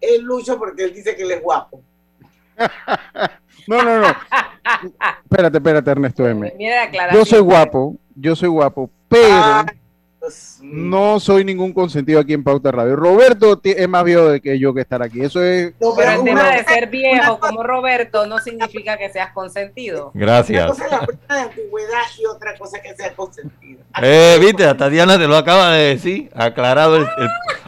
[0.00, 1.82] es Lucho porque él dice que él es guapo.
[3.66, 4.06] No, no, no.
[5.24, 6.52] espérate, espérate, Ernesto M.
[7.12, 9.64] Yo soy guapo, yo soy guapo, pero
[10.62, 12.96] no soy ningún consentido aquí en Pauta Radio.
[12.96, 15.22] Roberto es más viejo de que yo que estar aquí.
[15.22, 15.74] Eso es.
[15.96, 20.10] pero el tema de ser viejo como Roberto no significa que seas consentido.
[20.14, 20.64] Gracias.
[20.64, 23.82] Una cosa es la prueba de antigüedad y otra cosa que seas consentido.
[24.02, 26.30] Eh, viste, hasta Diana te lo acaba de decir.
[26.34, 27.06] Aclarado el,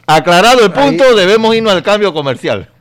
[0.06, 2.68] aclarado el punto, debemos irnos al cambio comercial.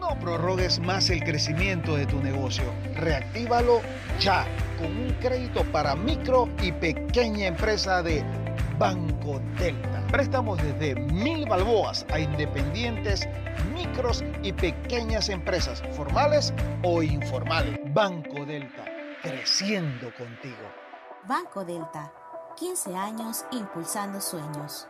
[0.00, 2.64] No prorrogues más el crecimiento de tu negocio.
[2.96, 3.82] Reactívalo
[4.18, 4.46] ya
[4.78, 8.24] con un crédito para micro y pequeña empresa de
[8.78, 10.02] Banco Delta.
[10.10, 13.28] Préstamos desde mil balboas a independientes
[13.74, 17.78] micros y pequeñas empresas, formales o informales.
[17.92, 18.86] Banco Delta,
[19.20, 20.56] creciendo contigo.
[21.28, 22.10] Banco Delta,
[22.56, 24.88] 15 años impulsando sueños.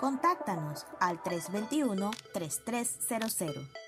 [0.00, 3.87] Contáctanos al 321-3300.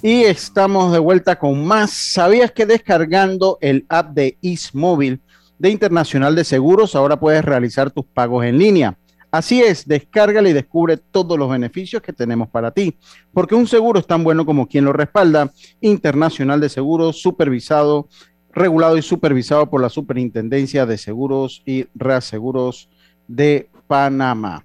[0.00, 1.90] Y estamos de vuelta con más.
[1.90, 5.20] ¿Sabías que descargando el app de Ismóvil
[5.58, 8.96] de Internacional de Seguros ahora puedes realizar tus pagos en línea?
[9.32, 12.96] Así es, descárgala y descubre todos los beneficios que tenemos para ti,
[13.34, 15.52] porque un seguro es tan bueno como quien lo respalda.
[15.80, 18.08] Internacional de Seguros, supervisado,
[18.52, 22.88] regulado y supervisado por la Superintendencia de Seguros y Reaseguros
[23.26, 24.64] de Panamá.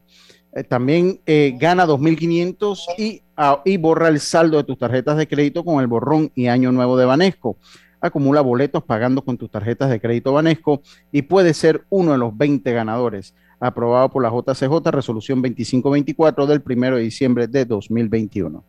[0.56, 5.28] Eh, también eh, gana 2.500 y, ah, y borra el saldo de tus tarjetas de
[5.28, 7.58] crédito con el borrón y año nuevo de Banesco.
[8.02, 10.82] Acumula boletos pagando con tus tarjetas de crédito Banesco
[11.12, 13.34] y puede ser uno de los 20 ganadores.
[13.60, 18.64] Aprobado por la JCJ, resolución 2524 del 1 de diciembre de 2021.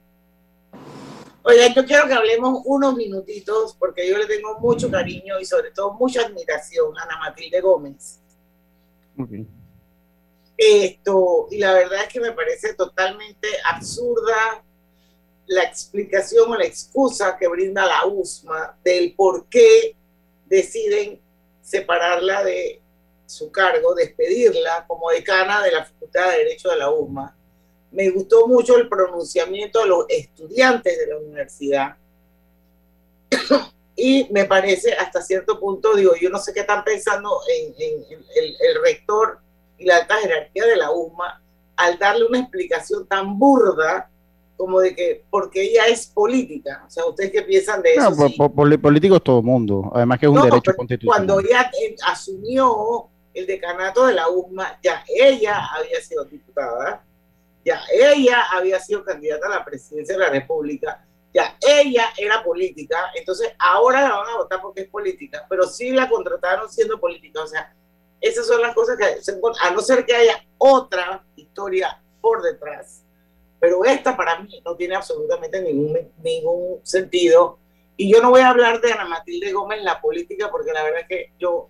[1.47, 5.73] Oiga, yo quiero que hablemos unos minutitos porque yo le tengo mucho cariño y sobre
[5.73, 8.21] todo mucha admiración a Ana Matilde Gómez.
[9.19, 9.47] Okay.
[10.57, 14.63] Esto, y la verdad es que me parece totalmente absurda
[15.47, 19.97] la explicación o la excusa que brinda la USMA del por qué
[20.47, 21.21] deciden
[21.61, 22.81] separarla de
[23.27, 27.37] su cargo, despedirla como decana de la Facultad de Derecho de la USMA.
[27.91, 31.97] Me gustó mucho el pronunciamiento de los estudiantes de la universidad.
[33.97, 37.75] y me parece hasta cierto punto, digo, yo no sé qué están pensando en,
[38.37, 39.41] el, el rector
[39.79, 41.43] y la alta jerarquía de la UMA
[41.77, 44.09] al darle una explicación tan burda
[44.57, 46.85] como de que, porque ella es política.
[46.87, 48.11] O sea, ¿ustedes qué piensan de eso?
[48.11, 51.27] No, político es todo mundo, además que es un derecho constitucional.
[51.27, 57.05] Cuando ella eh, asumió el decanato de la UMA, ya ella había sido diputada,
[57.65, 63.11] ya ella había sido candidata a la presidencia de la República, ya ella era política,
[63.17, 67.43] entonces ahora la van a votar porque es política, pero sí la contrataron siendo política.
[67.43, 67.75] O sea,
[68.25, 73.03] esas son las cosas que, a no ser que haya otra historia por detrás.
[73.61, 77.59] Pero esta para mí no tiene absolutamente ningún, ningún sentido.
[77.99, 80.83] Y yo no voy a hablar de Ana Matilde Gómez en la política porque la
[80.83, 81.69] verdad es que yo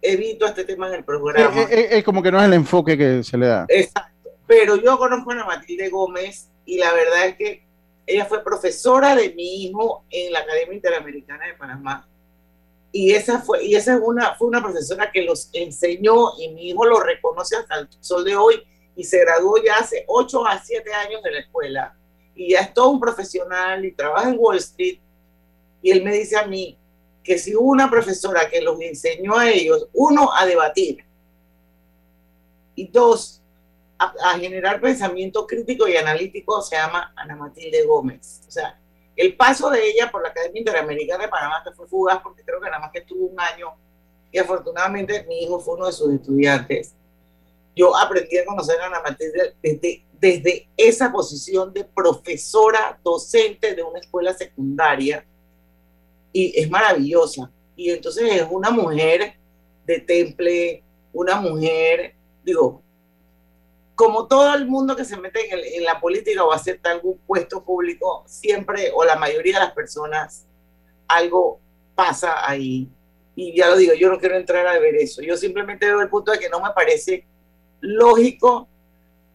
[0.00, 1.62] evito este tema en el programa.
[1.62, 3.66] Es, como que no es el enfoque que se le da.
[3.68, 4.30] Exacto.
[4.46, 7.66] Pero yo conozco a Ana Matilde Gómez y la verdad es que
[8.06, 12.08] ella fue profesora de mi hijo en la Academia Interamericana de Panamá.
[12.92, 16.68] Y esa fue, y esa es una, fue una profesora que los enseñó y mi
[16.68, 18.62] hijo lo reconoce hasta el sol de hoy
[18.94, 21.96] y se graduó ya hace 8 a 7 años de la escuela.
[22.34, 24.98] Y ya es todo un profesional y trabaja en Wall Street.
[25.80, 26.78] Y él me dice a mí
[27.22, 31.04] que si hubo una profesora que los enseñó a ellos, uno, a debatir,
[32.74, 33.42] y dos,
[33.98, 38.42] a, generar pensamiento crítico y analítico se llama Ana Matilde Gómez.
[38.48, 38.78] O sea,
[39.16, 42.60] el paso de ella por la Academia Interamericana de Panamá, que fue fugaz, porque creo
[42.60, 43.74] que nada más que estuvo un año,
[44.30, 46.94] y afortunadamente mi hijo fue uno de sus estudiantes.
[47.76, 53.82] Yo aprendí a conocer a Ana Matilde desde, desde esa posición de profesora docente de
[53.82, 55.26] una escuela secundaria,
[56.32, 57.50] y es maravillosa.
[57.76, 59.34] Y entonces es una mujer
[59.84, 60.82] de temple,
[61.12, 62.81] una mujer, digo,
[63.94, 68.24] como todo el mundo que se mete en, la política o acepta algún puesto público,
[68.26, 70.46] siempre o la mayoría de las personas,
[71.06, 71.60] algo
[71.94, 72.88] pasa ahí.
[73.34, 75.22] Y ya lo digo, yo no quiero entrar a ver eso.
[75.22, 77.26] Yo simplemente veo el punto de que no me parece
[77.80, 78.68] lógico,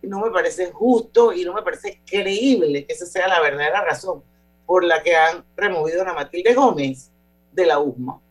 [0.02, 4.24] no me parece justo y no me parece creíble que esa sea la verdadera razón
[4.66, 7.12] por la que han removido a Matilde Gómez
[7.52, 8.22] de la USMA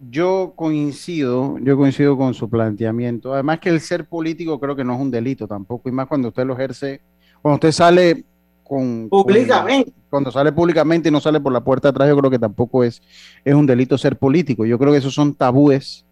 [0.00, 3.34] yo coincido, yo coincido con su planteamiento.
[3.34, 6.28] Además que el ser político creo que no es un delito tampoco, y más cuando
[6.28, 7.00] usted lo ejerce,
[7.42, 8.24] cuando usted sale
[8.62, 9.08] con...
[9.08, 9.92] Públicamente.
[10.10, 13.02] cuando sale públicamente y no sale por la puerta atrás, yo creo que tampoco es,
[13.44, 14.64] es un delito ser político.
[14.66, 16.04] Yo creo que esos son tabúes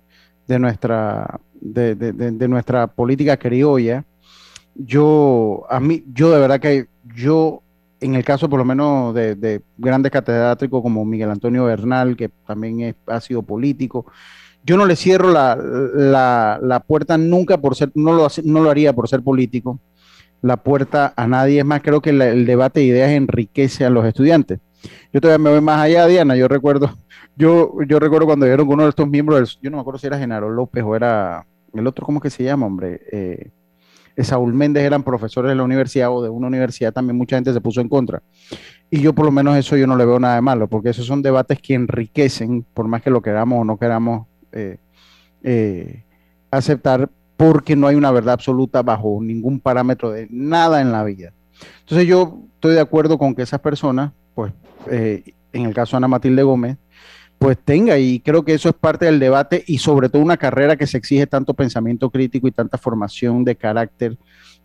[0.47, 4.05] de nuestra, de, de, de nuestra política criolla.
[4.74, 7.62] Yo, a mí, yo de verdad que yo
[8.01, 12.94] en el caso por lo menos de, grandes catedráticos como Miguel Antonio Bernal, que también
[13.07, 14.07] ha sido político,
[14.64, 19.09] yo no le cierro la, puerta nunca por ser, no lo, no lo haría por
[19.09, 19.78] ser político,
[20.42, 21.61] la puerta a nadie.
[21.61, 24.59] Es más, creo que el debate de ideas enriquece a los estudiantes.
[25.12, 26.36] Yo todavía me voy más allá, Diana.
[26.36, 26.90] Yo recuerdo,
[27.36, 30.18] yo, yo recuerdo cuando vieron uno de estos miembros, yo no me acuerdo si era
[30.18, 33.01] Genaro López o era el otro, ¿cómo que se llama, hombre?
[33.12, 33.51] Eh,
[34.24, 37.60] Saúl Méndez eran profesores de la universidad o de una universidad, también mucha gente se
[37.60, 38.22] puso en contra.
[38.90, 41.06] Y yo por lo menos eso yo no le veo nada de malo, porque esos
[41.06, 44.78] son debates que enriquecen, por más que lo queramos o no queramos eh,
[45.42, 46.04] eh,
[46.50, 51.32] aceptar, porque no hay una verdad absoluta bajo ningún parámetro de nada en la vida.
[51.80, 54.52] Entonces yo estoy de acuerdo con que esas personas, pues
[54.90, 56.78] eh, en el caso de Ana Matilde Gómez,
[57.39, 60.76] pues tenga, y creo que eso es parte del debate y sobre todo una carrera
[60.76, 64.16] que se exige tanto pensamiento crítico y tanta formación de carácter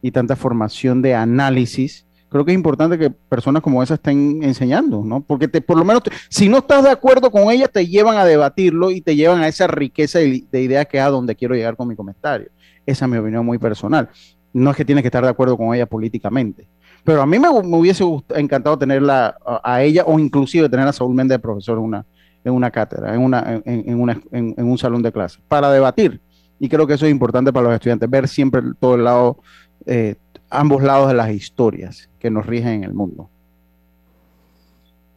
[0.01, 2.05] y tanta formación de análisis.
[2.30, 5.19] Creo que es importante que personas como esas estén enseñando, ¿no?
[5.22, 8.24] Porque te, por lo menos, si no estás de acuerdo con ellas, te llevan a
[8.24, 11.76] debatirlo y te llevan a esa riqueza de, ideas que es a donde quiero llegar
[11.76, 12.49] con mi comentario.
[12.86, 14.09] Esa es mi opinión muy personal.
[14.53, 16.69] No es que tienes que estar de acuerdo con ella políticamente.
[17.03, 21.36] Pero a mí me, hubiese encantado tenerla a, ella o inclusive tener a Saúl Méndez
[21.36, 22.05] de profesor una,
[22.43, 26.19] en una cátedra, en, una, en, una, en, un salón de clase, para debatir.
[26.59, 29.37] Y creo que eso es importante para los estudiantes, ver siempre todo el lado,
[29.85, 30.15] eh,
[30.49, 33.29] ambos lados de las historias que nos rigen en el mundo.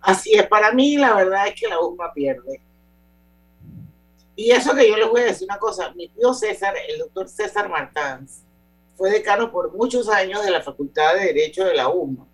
[0.01, 2.61] Así es, para mí la verdad es que la UMA pierde.
[4.37, 7.29] Y eso que yo les voy a decir una cosa, mi tío César, el doctor
[7.29, 8.43] César Martans,
[8.97, 12.27] fue decano por muchos años de la Facultad de Derecho de la UMA.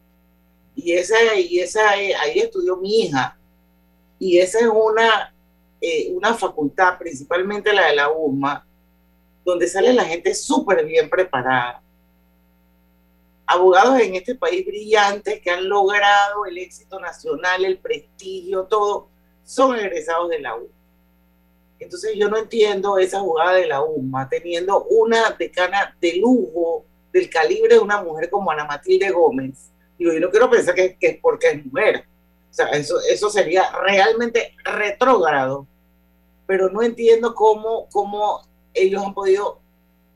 [0.74, 3.38] Y esa, y esa, ahí estudió mi hija,
[4.21, 5.35] y esa es una,
[5.81, 8.66] eh, una facultad, principalmente la de la UMA,
[9.45, 11.83] donde sale la gente súper bien preparada.
[13.47, 19.09] Abogados en este país brillantes que han logrado el éxito nacional, el prestigio, todo,
[19.43, 20.68] son egresados de la UMA.
[21.79, 27.31] Entonces yo no entiendo esa jugada de la UMA, teniendo una decana de lujo del
[27.31, 29.73] calibre de una mujer como Ana Matilde Gómez.
[29.99, 32.05] Digo, yo no quiero pensar que, que es porque es mujer,
[32.51, 35.66] o sea, eso, eso sería realmente retrógrado,
[36.46, 38.42] pero no entiendo cómo, cómo
[38.74, 39.61] ellos han podido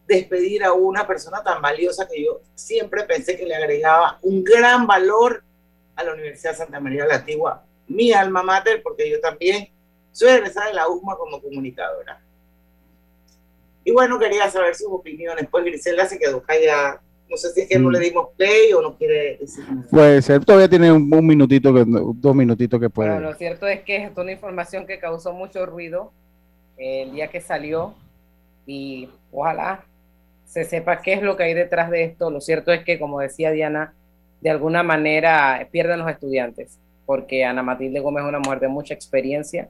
[0.06, 4.86] despedir a una persona tan valiosa que yo siempre pensé que le agregaba un gran
[4.86, 5.44] valor
[5.96, 9.68] a la Universidad de Santa María de la Antigua, mi alma mater, porque yo también
[10.12, 12.20] soy egresada de la USMA como comunicadora.
[13.84, 17.02] Y bueno, quería saber sus opiniones, pues Griselda se quedó callada.
[17.28, 18.02] No sé si es que no le mm.
[18.02, 19.86] dimos play o no quiere decir nada.
[19.90, 23.10] Puede ser, todavía tiene un, minutito, que, dos minutitos que puede.
[23.10, 26.12] Bueno, lo cierto es que es una información que causó mucho ruido
[26.76, 27.94] el día que salió
[28.66, 29.84] y ojalá
[30.44, 32.30] se sepa qué es lo que hay detrás de esto.
[32.30, 33.94] Lo cierto es que, como decía Diana,
[34.40, 38.94] de alguna manera pierden los estudiantes, porque Ana Matilde Gómez es una mujer de mucha
[38.94, 39.68] experiencia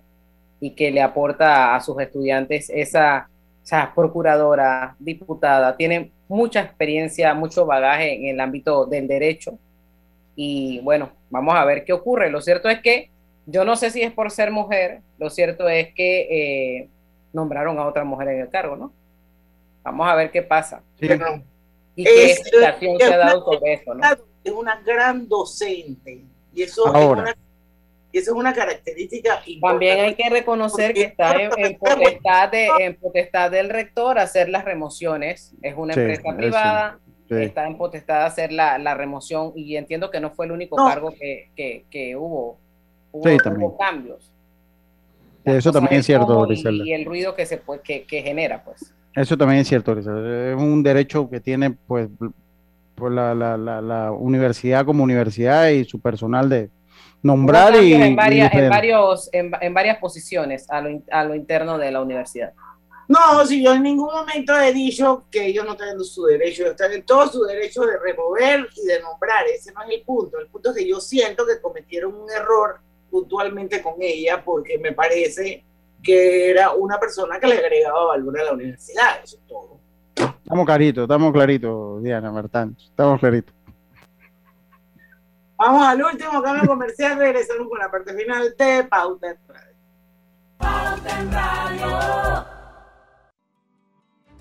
[0.61, 3.29] y que le aporta a sus estudiantes esa,
[3.65, 9.59] esa procuradora, diputada, tiene mucha experiencia, mucho bagaje en el ámbito del derecho.
[10.37, 12.31] Y bueno, vamos a ver qué ocurre.
[12.31, 13.11] Lo cierto es que
[13.47, 16.89] yo no sé si es por ser mujer, lo cierto es que eh,
[17.33, 18.93] nombraron a otra mujer en el cargo, ¿no?
[19.83, 20.83] Vamos a ver qué pasa.
[21.97, 24.03] Y qué explicación se ha dado sobre eso, ¿no?
[24.43, 26.25] Es una gran docente.
[26.53, 27.37] Y eso es una
[28.15, 32.95] y eso es una característica También hay que reconocer que está en, potestad de, en,
[32.95, 35.53] potestad del rector hacer las remociones.
[35.63, 40.21] Es una empresa privada, está en potestad de hacer la, la, remoción y entiendo que
[40.21, 42.61] no fue el único cargo que, que, que hubo.
[43.11, 44.31] Hubo, cambios.
[45.45, 48.95] eso también es cierto, y, y, el ruido que, se, que, que genera, pues.
[49.17, 50.07] Eso también es cierto, Es
[50.57, 52.09] un derecho que tiene, pues,
[52.95, 56.71] por la, la, la, la universidad como universidad y su personal de,
[57.25, 61.79] nombrar y, en, varias, en, varios, en, en, varias posiciones a lo, a lo interno
[61.79, 62.53] de la universidad.
[63.09, 66.93] No, si yo en ningún momento he dicho que ellos no tienen su derecho, están
[66.93, 70.39] en todo su derecho de remover y de nombrar, ese no es el punto.
[70.39, 72.79] El punto es que yo siento que cometieron un error
[73.11, 75.65] puntualmente con ella porque me parece
[76.03, 79.81] que era una persona que le agregaba valor a la universidad, eso es todo.
[80.15, 83.54] Estamos claritos, estamos claritos, Diana Martán, estamos claritos.
[85.67, 89.77] Vamos al último cambio comercial, regresamos con la parte final de Pauta en Radio.
[90.59, 92.64] Pauta Radio.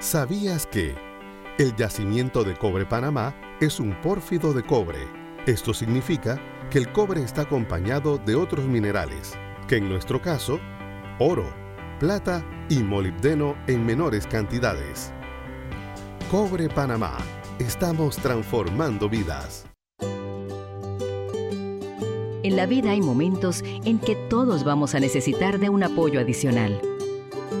[0.00, 0.94] ¿Sabías que
[1.58, 5.00] el yacimiento de cobre Panamá es un pórfido de cobre?
[5.44, 6.40] Esto significa
[6.70, 9.36] que el cobre está acompañado de otros minerales,
[9.66, 10.60] que en nuestro caso,
[11.18, 11.52] oro,
[11.98, 15.12] plata y molibdeno en menores cantidades.
[16.30, 17.18] Cobre Panamá.
[17.58, 19.66] Estamos transformando vidas.
[22.44, 26.80] En la vida hay momentos en que todos vamos a necesitar de un apoyo adicional.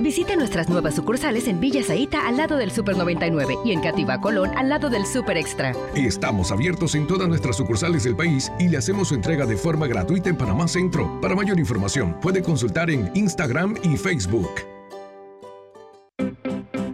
[0.00, 4.20] Visite nuestras nuevas sucursales en Villa Zaita al lado del Super 99 y en Cativa
[4.20, 5.72] Colón al lado del Super Extra.
[5.94, 9.86] Estamos abiertos en todas nuestras sucursales del país y le hacemos su entrega de forma
[9.86, 11.20] gratuita en Panamá Centro.
[11.20, 14.50] Para mayor información, puede consultar en Instagram y Facebook.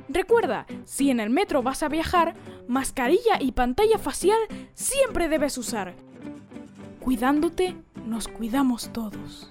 [0.08, 2.34] Recuerda, si en el metro vas a viajar,
[2.68, 4.38] mascarilla y pantalla facial
[4.74, 5.94] siempre debes usar.
[7.00, 7.76] Cuidándote,
[8.06, 9.50] nos cuidamos todos.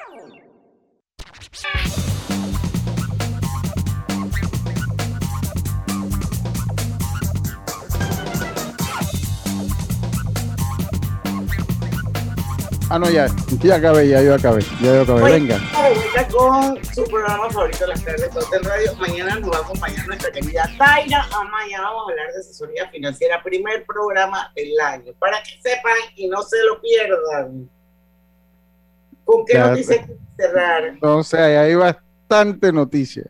[12.93, 13.25] Ah, no, ya,
[13.63, 15.57] ya acabé, ya yo acabé, ya yo acabé, venga.
[16.29, 18.93] con su programa favorito las tardes de Radio.
[18.99, 21.25] Mañana nos va a acompañar nuestra querida Taira.
[21.49, 26.27] Mañana vamos a hablar de asesoría financiera, primer programa del año, para que sepan y
[26.27, 27.69] no se lo pierdan.
[29.23, 30.97] ¿Con qué noticia cerrar?
[31.01, 33.23] No sé, hay bastante noticia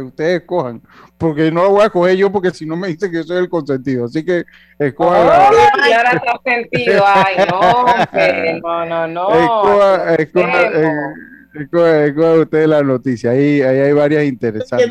[0.00, 0.80] ustedes cojan,
[1.18, 3.48] porque no lo voy a coger yo porque si no me dicen que soy el
[3.48, 4.44] consentido, así que
[4.78, 5.22] escojan.
[5.22, 6.20] Oh, la...
[6.20, 7.86] consentido, ay, no,
[8.62, 9.30] no, no, no.
[9.30, 14.90] Escoja, escoja, escoja, usted la noticia, ahí, ahí hay varias interesantes.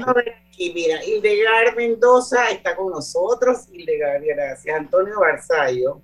[0.58, 4.76] Y mira, Hildegar Mendoza está con nosotros, Hildegar, gracias.
[4.76, 6.02] Antonio Barzallo.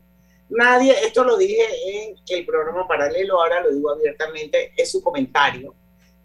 [0.50, 5.76] Nadie, esto lo dije en el programa paralelo, ahora lo digo abiertamente, es su comentario.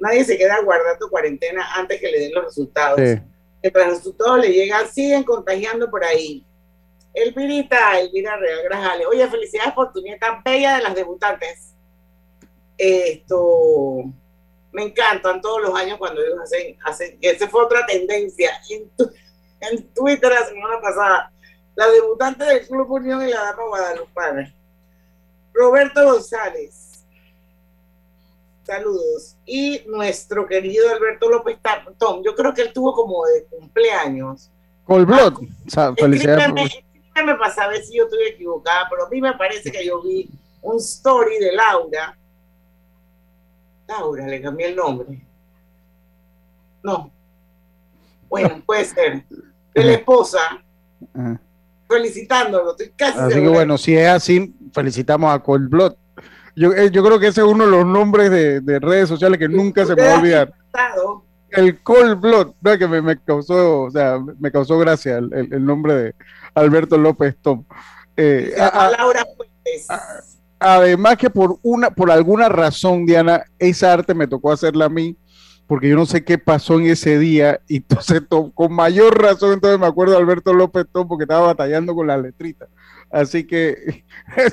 [0.03, 2.99] Nadie se queda guardando cuarentena antes que le den los resultados.
[2.99, 6.45] Mientras los resultados le llegan, siguen contagiando por ahí.
[7.15, 9.07] Elvirita, Elvira Real Grajales.
[9.07, 11.73] Oye, felicidades por tu nieta bella de las debutantes.
[12.77, 14.03] Esto,
[14.73, 18.91] me encantan todos los años cuando ellos hacen, hacen esa fue otra tendencia en,
[19.61, 21.33] en Twitter la semana pasada.
[21.77, 24.53] La debutante del Club Unión y la Dama Guadalupe.
[25.55, 26.82] Roberto González.
[28.65, 29.37] Saludos.
[29.45, 31.59] Y nuestro querido Alberto López
[31.99, 34.51] Tom, yo creo que él tuvo como de cumpleaños.
[34.85, 35.41] Colblot.
[35.77, 36.83] Ah, felicidades
[37.21, 40.01] me pasa a ver si yo estoy equivocada, pero a mí me parece que yo
[40.03, 40.29] vi
[40.63, 42.17] un story de Laura.
[43.87, 45.21] Laura, le cambié el nombre.
[46.83, 47.11] No.
[48.29, 49.25] Bueno, puede ser.
[49.75, 50.63] De la esposa.
[51.89, 52.73] Felicitándolo.
[52.73, 55.71] Estoy casi así que bueno, si es así, felicitamos a Cold
[56.55, 59.39] Yo, eh, yo creo que ese es uno de los nombres de, de redes sociales
[59.39, 60.55] que nunca se me va a olvidar.
[61.51, 65.95] El Cold Blood, que me, me, causó, o sea, me causó gracia el, el nombre
[65.95, 66.15] de,
[66.55, 67.65] Alberto López Tom.
[68.17, 69.25] Eh, Laura
[70.59, 75.17] además que por una, por alguna razón, Diana, esa arte me tocó hacerla a mí,
[75.67, 78.23] porque yo no sé qué pasó en ese día, y entonces
[78.55, 82.17] con mayor razón, entonces me acuerdo de Alberto López Tom porque estaba batallando con la
[82.17, 82.69] letrita.
[83.11, 84.05] Así que,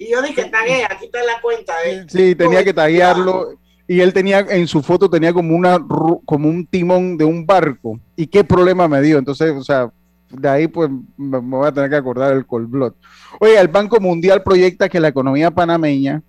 [0.00, 1.74] Y yo dije, taguea, aquí está la cuenta.
[1.84, 2.06] ¿eh?
[2.08, 5.78] Sí, tenía que taguearlo y él tenía en su foto tenía como una
[6.24, 9.90] como un timón de un barco y qué problema me dio entonces o sea
[10.30, 12.94] de ahí pues me, voy a tener que acordar el Colblot.
[13.40, 16.22] Oye, el Banco Mundial proyecta que la economía panameña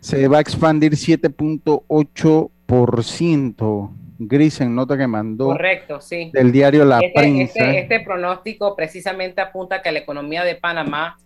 [0.00, 3.90] se va a expandir 7.8%.
[4.20, 5.46] Grisen, nota que mandó.
[5.46, 6.32] Correcto, sí.
[6.32, 7.52] Del diario La este, Prensa.
[7.52, 11.16] Este, este, pronóstico precisamente apunta que la economía de Panamá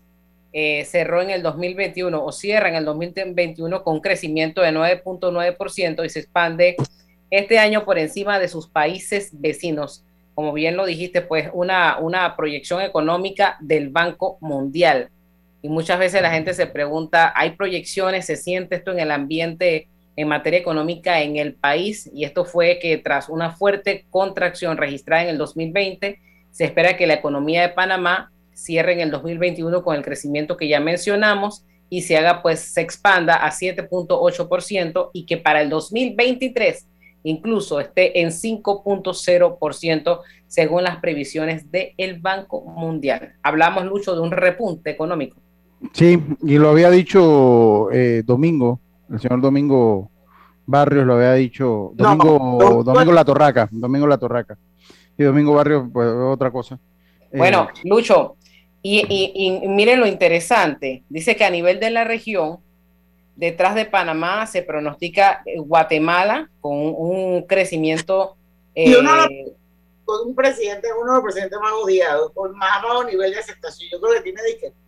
[0.53, 6.09] eh, cerró en el 2021 o cierra en el 2021 con crecimiento de 9.9% y
[6.09, 6.77] se expande
[7.31, 12.37] este año por encima de sus países vecinos como bien lo dijiste, pues una, una
[12.37, 15.11] proyección económica del Banco Mundial.
[15.61, 18.27] Y muchas veces la gente se pregunta, ¿hay proyecciones?
[18.27, 22.11] ¿Se siente esto en el ambiente en materia económica en el país?
[22.13, 26.19] Y esto fue que tras una fuerte contracción registrada en el 2020,
[26.51, 30.69] se espera que la economía de Panamá cierre en el 2021 con el crecimiento que
[30.69, 36.87] ya mencionamos y se haga, pues se expanda a 7.8% y que para el 2023
[37.25, 43.35] incluso esté en 5.0% según las previsiones del Banco Mundial.
[43.43, 45.37] Hablamos, Lucho, de un repunte económico.
[45.93, 48.81] Sí, y lo había dicho eh, Domingo,
[49.11, 50.11] el señor Domingo
[50.65, 54.57] Barrios lo había dicho, Domingo, Domingo La Torraca, Domingo La Torraca.
[55.19, 56.79] Y Domingo Barrios, pues otra cosa.
[57.35, 58.37] Bueno, eh, Lucho,
[58.83, 62.59] y, y miren lo interesante, dice que a nivel de la región,
[63.37, 68.37] Detrás de Panamá se pronostica eh, Guatemala con un crecimiento.
[68.75, 69.53] y uno eh,
[70.05, 73.89] con un presidente, uno de los presidentes más odiados, con más bajo nivel de aceptación.
[73.91, 74.41] Yo creo que tiene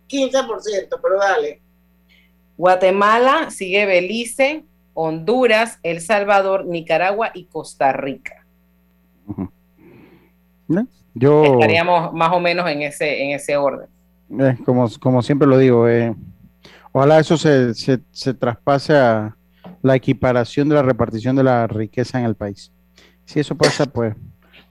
[0.07, 1.61] 15%, pero dale.
[2.57, 8.45] Guatemala sigue Belice, Honduras, El Salvador, Nicaragua y Costa Rica.
[11.13, 13.87] Yo, Estaríamos más o menos en ese, en ese orden.
[14.39, 16.13] Eh, como, como siempre lo digo, eh,
[16.97, 19.35] Ojalá eso se, se, traspase a
[19.81, 22.71] la equiparación de la repartición de la riqueza en el país.
[23.25, 24.15] Si eso pasa, pues...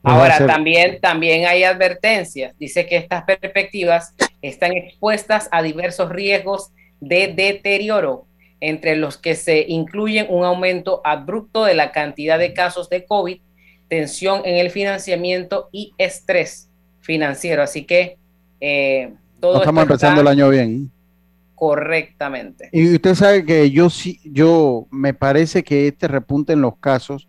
[0.01, 2.57] pues Ahora, también, también hay advertencias.
[2.59, 8.27] Dice que estas perspectivas están expuestas a diversos riesgos de deterioro,
[8.59, 13.39] entre los que se incluyen un aumento abrupto de la cantidad de casos de COVID,
[13.89, 16.71] tensión en el financiamiento y estrés
[17.01, 17.63] financiero.
[17.63, 18.19] Así que
[18.61, 20.91] eh, todo estamos empezando el año bien
[21.55, 22.69] correctamente.
[22.73, 27.29] Y usted sabe que yo sí, yo me parece que este repunte en los casos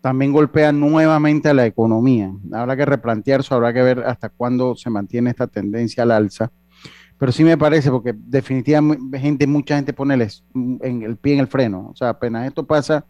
[0.00, 2.32] también golpea nuevamente a la economía.
[2.52, 6.50] Habrá que replantearse, habrá que ver hasta cuándo se mantiene esta tendencia al alza.
[7.18, 10.28] Pero sí me parece, porque definitivamente gente, mucha gente pone el,
[10.82, 11.90] en el pie en el freno.
[11.92, 13.06] O sea, apenas esto pasa,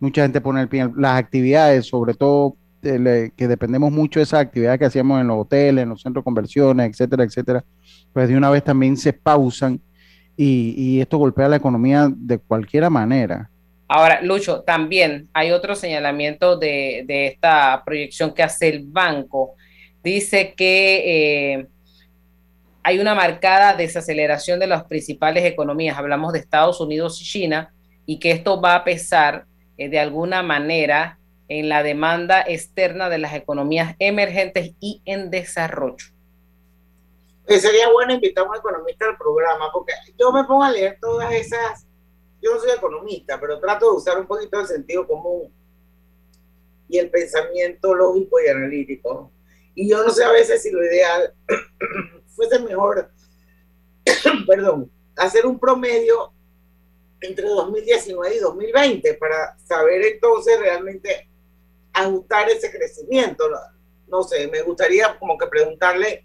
[0.00, 4.78] mucha gente pone el pie las actividades, sobre todo que dependemos mucho de esas actividades
[4.78, 7.64] que hacíamos en los hoteles, en los centros de conversiones, etcétera, etcétera,
[8.12, 9.80] pues de una vez también se pausan
[10.36, 13.50] y, esto golpea la economía de cualquier manera.
[13.88, 19.54] Ahora, Lucho, también hay otro señalamiento de, esta proyección que hace el banco.
[20.02, 21.66] Dice que eh,
[22.82, 25.96] hay una marcada desaceleración de las principales economías.
[25.96, 27.72] Hablamos de Estados Unidos y China
[28.04, 29.46] y que esto va a pesar
[29.78, 31.18] eh, de alguna manera
[31.48, 36.06] en la demanda externa de las economías emergentes y en desarrollo.
[37.46, 40.98] Pues sería bueno invitar a un economista al programa, porque yo me pongo a leer
[41.00, 41.86] todas esas,
[42.42, 45.52] yo no soy economista, pero trato de usar un poquito el sentido común
[46.88, 49.30] y el pensamiento lógico y analítico.
[49.74, 51.34] Y yo no sé a veces si lo ideal
[52.34, 53.10] fuese mejor,
[54.46, 56.32] perdón, hacer un promedio
[57.20, 61.28] entre 2019 y 2020 para saber entonces realmente
[61.92, 63.44] ajustar ese crecimiento.
[64.08, 66.24] No, sé, me gustaría como que preguntarle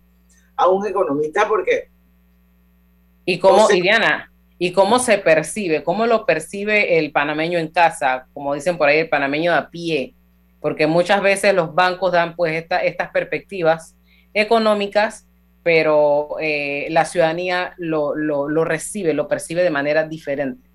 [0.55, 1.89] a un economista porque...
[3.25, 5.83] ¿Y cómo, Diana, y cómo se percibe?
[5.83, 8.27] ¿Cómo lo percibe el panameño en casa?
[8.33, 10.15] Como dicen por ahí, el panameño a pie.
[10.59, 13.95] Porque muchas veces los bancos dan pues estas perspectivas
[14.33, 15.27] económicas,
[15.63, 20.70] pero eh, la ciudadanía lo, lo recibe, lo percibe de manera diferente.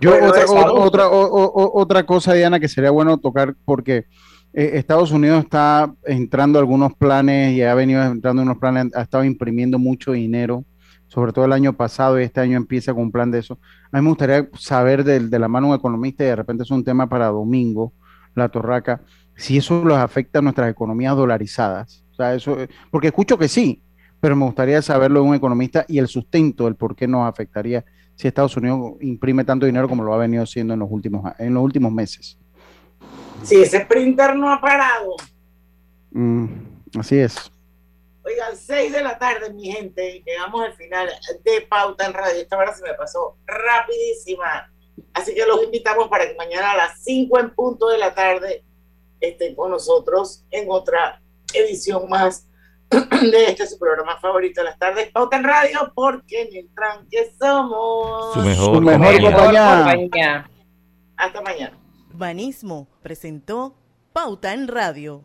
[0.00, 4.06] Yo otra, otra, otra cosa, Diana, que sería bueno tocar porque
[4.52, 9.24] eh, Estados Unidos está entrando algunos planes y ha venido entrando unos planes, ha estado
[9.24, 10.64] imprimiendo mucho dinero,
[11.08, 13.58] sobre todo el año pasado y este año empieza con un plan de eso.
[13.90, 16.62] A mí me gustaría saber de, de la mano de un economista y de repente
[16.62, 17.92] es un tema para domingo,
[18.34, 19.02] la torraca,
[19.34, 22.04] si eso los afecta a nuestras economías dolarizadas.
[22.12, 22.56] O sea, eso,
[22.90, 23.82] porque escucho que sí,
[24.20, 27.84] pero me gustaría saberlo de un economista y el sustento, el por qué nos afectaría
[28.18, 31.54] si Estados Unidos imprime tanto dinero como lo ha venido haciendo en los últimos, en
[31.54, 32.36] los últimos meses.
[33.44, 35.14] Sí, ese printer no ha parado.
[36.10, 36.46] Mm,
[36.98, 37.36] así es.
[38.24, 41.08] Oigan, 6 de la tarde, mi gente, llegamos al final
[41.44, 42.40] de Pauta en Radio.
[42.40, 44.68] Esta hora se me pasó rapidísima.
[45.14, 48.64] Así que los invitamos para que mañana a las 5 en punto de la tarde
[49.20, 51.22] estén con nosotros en otra
[51.54, 52.47] edición más
[53.30, 57.32] de este su programa favorito de las tardes, Pauta en Radio, porque en el tranque
[57.38, 60.48] somos su mejor, compañía.
[61.16, 61.76] Hasta mañana.
[62.12, 63.76] Banismo presentó
[64.12, 65.24] Pauta en Radio.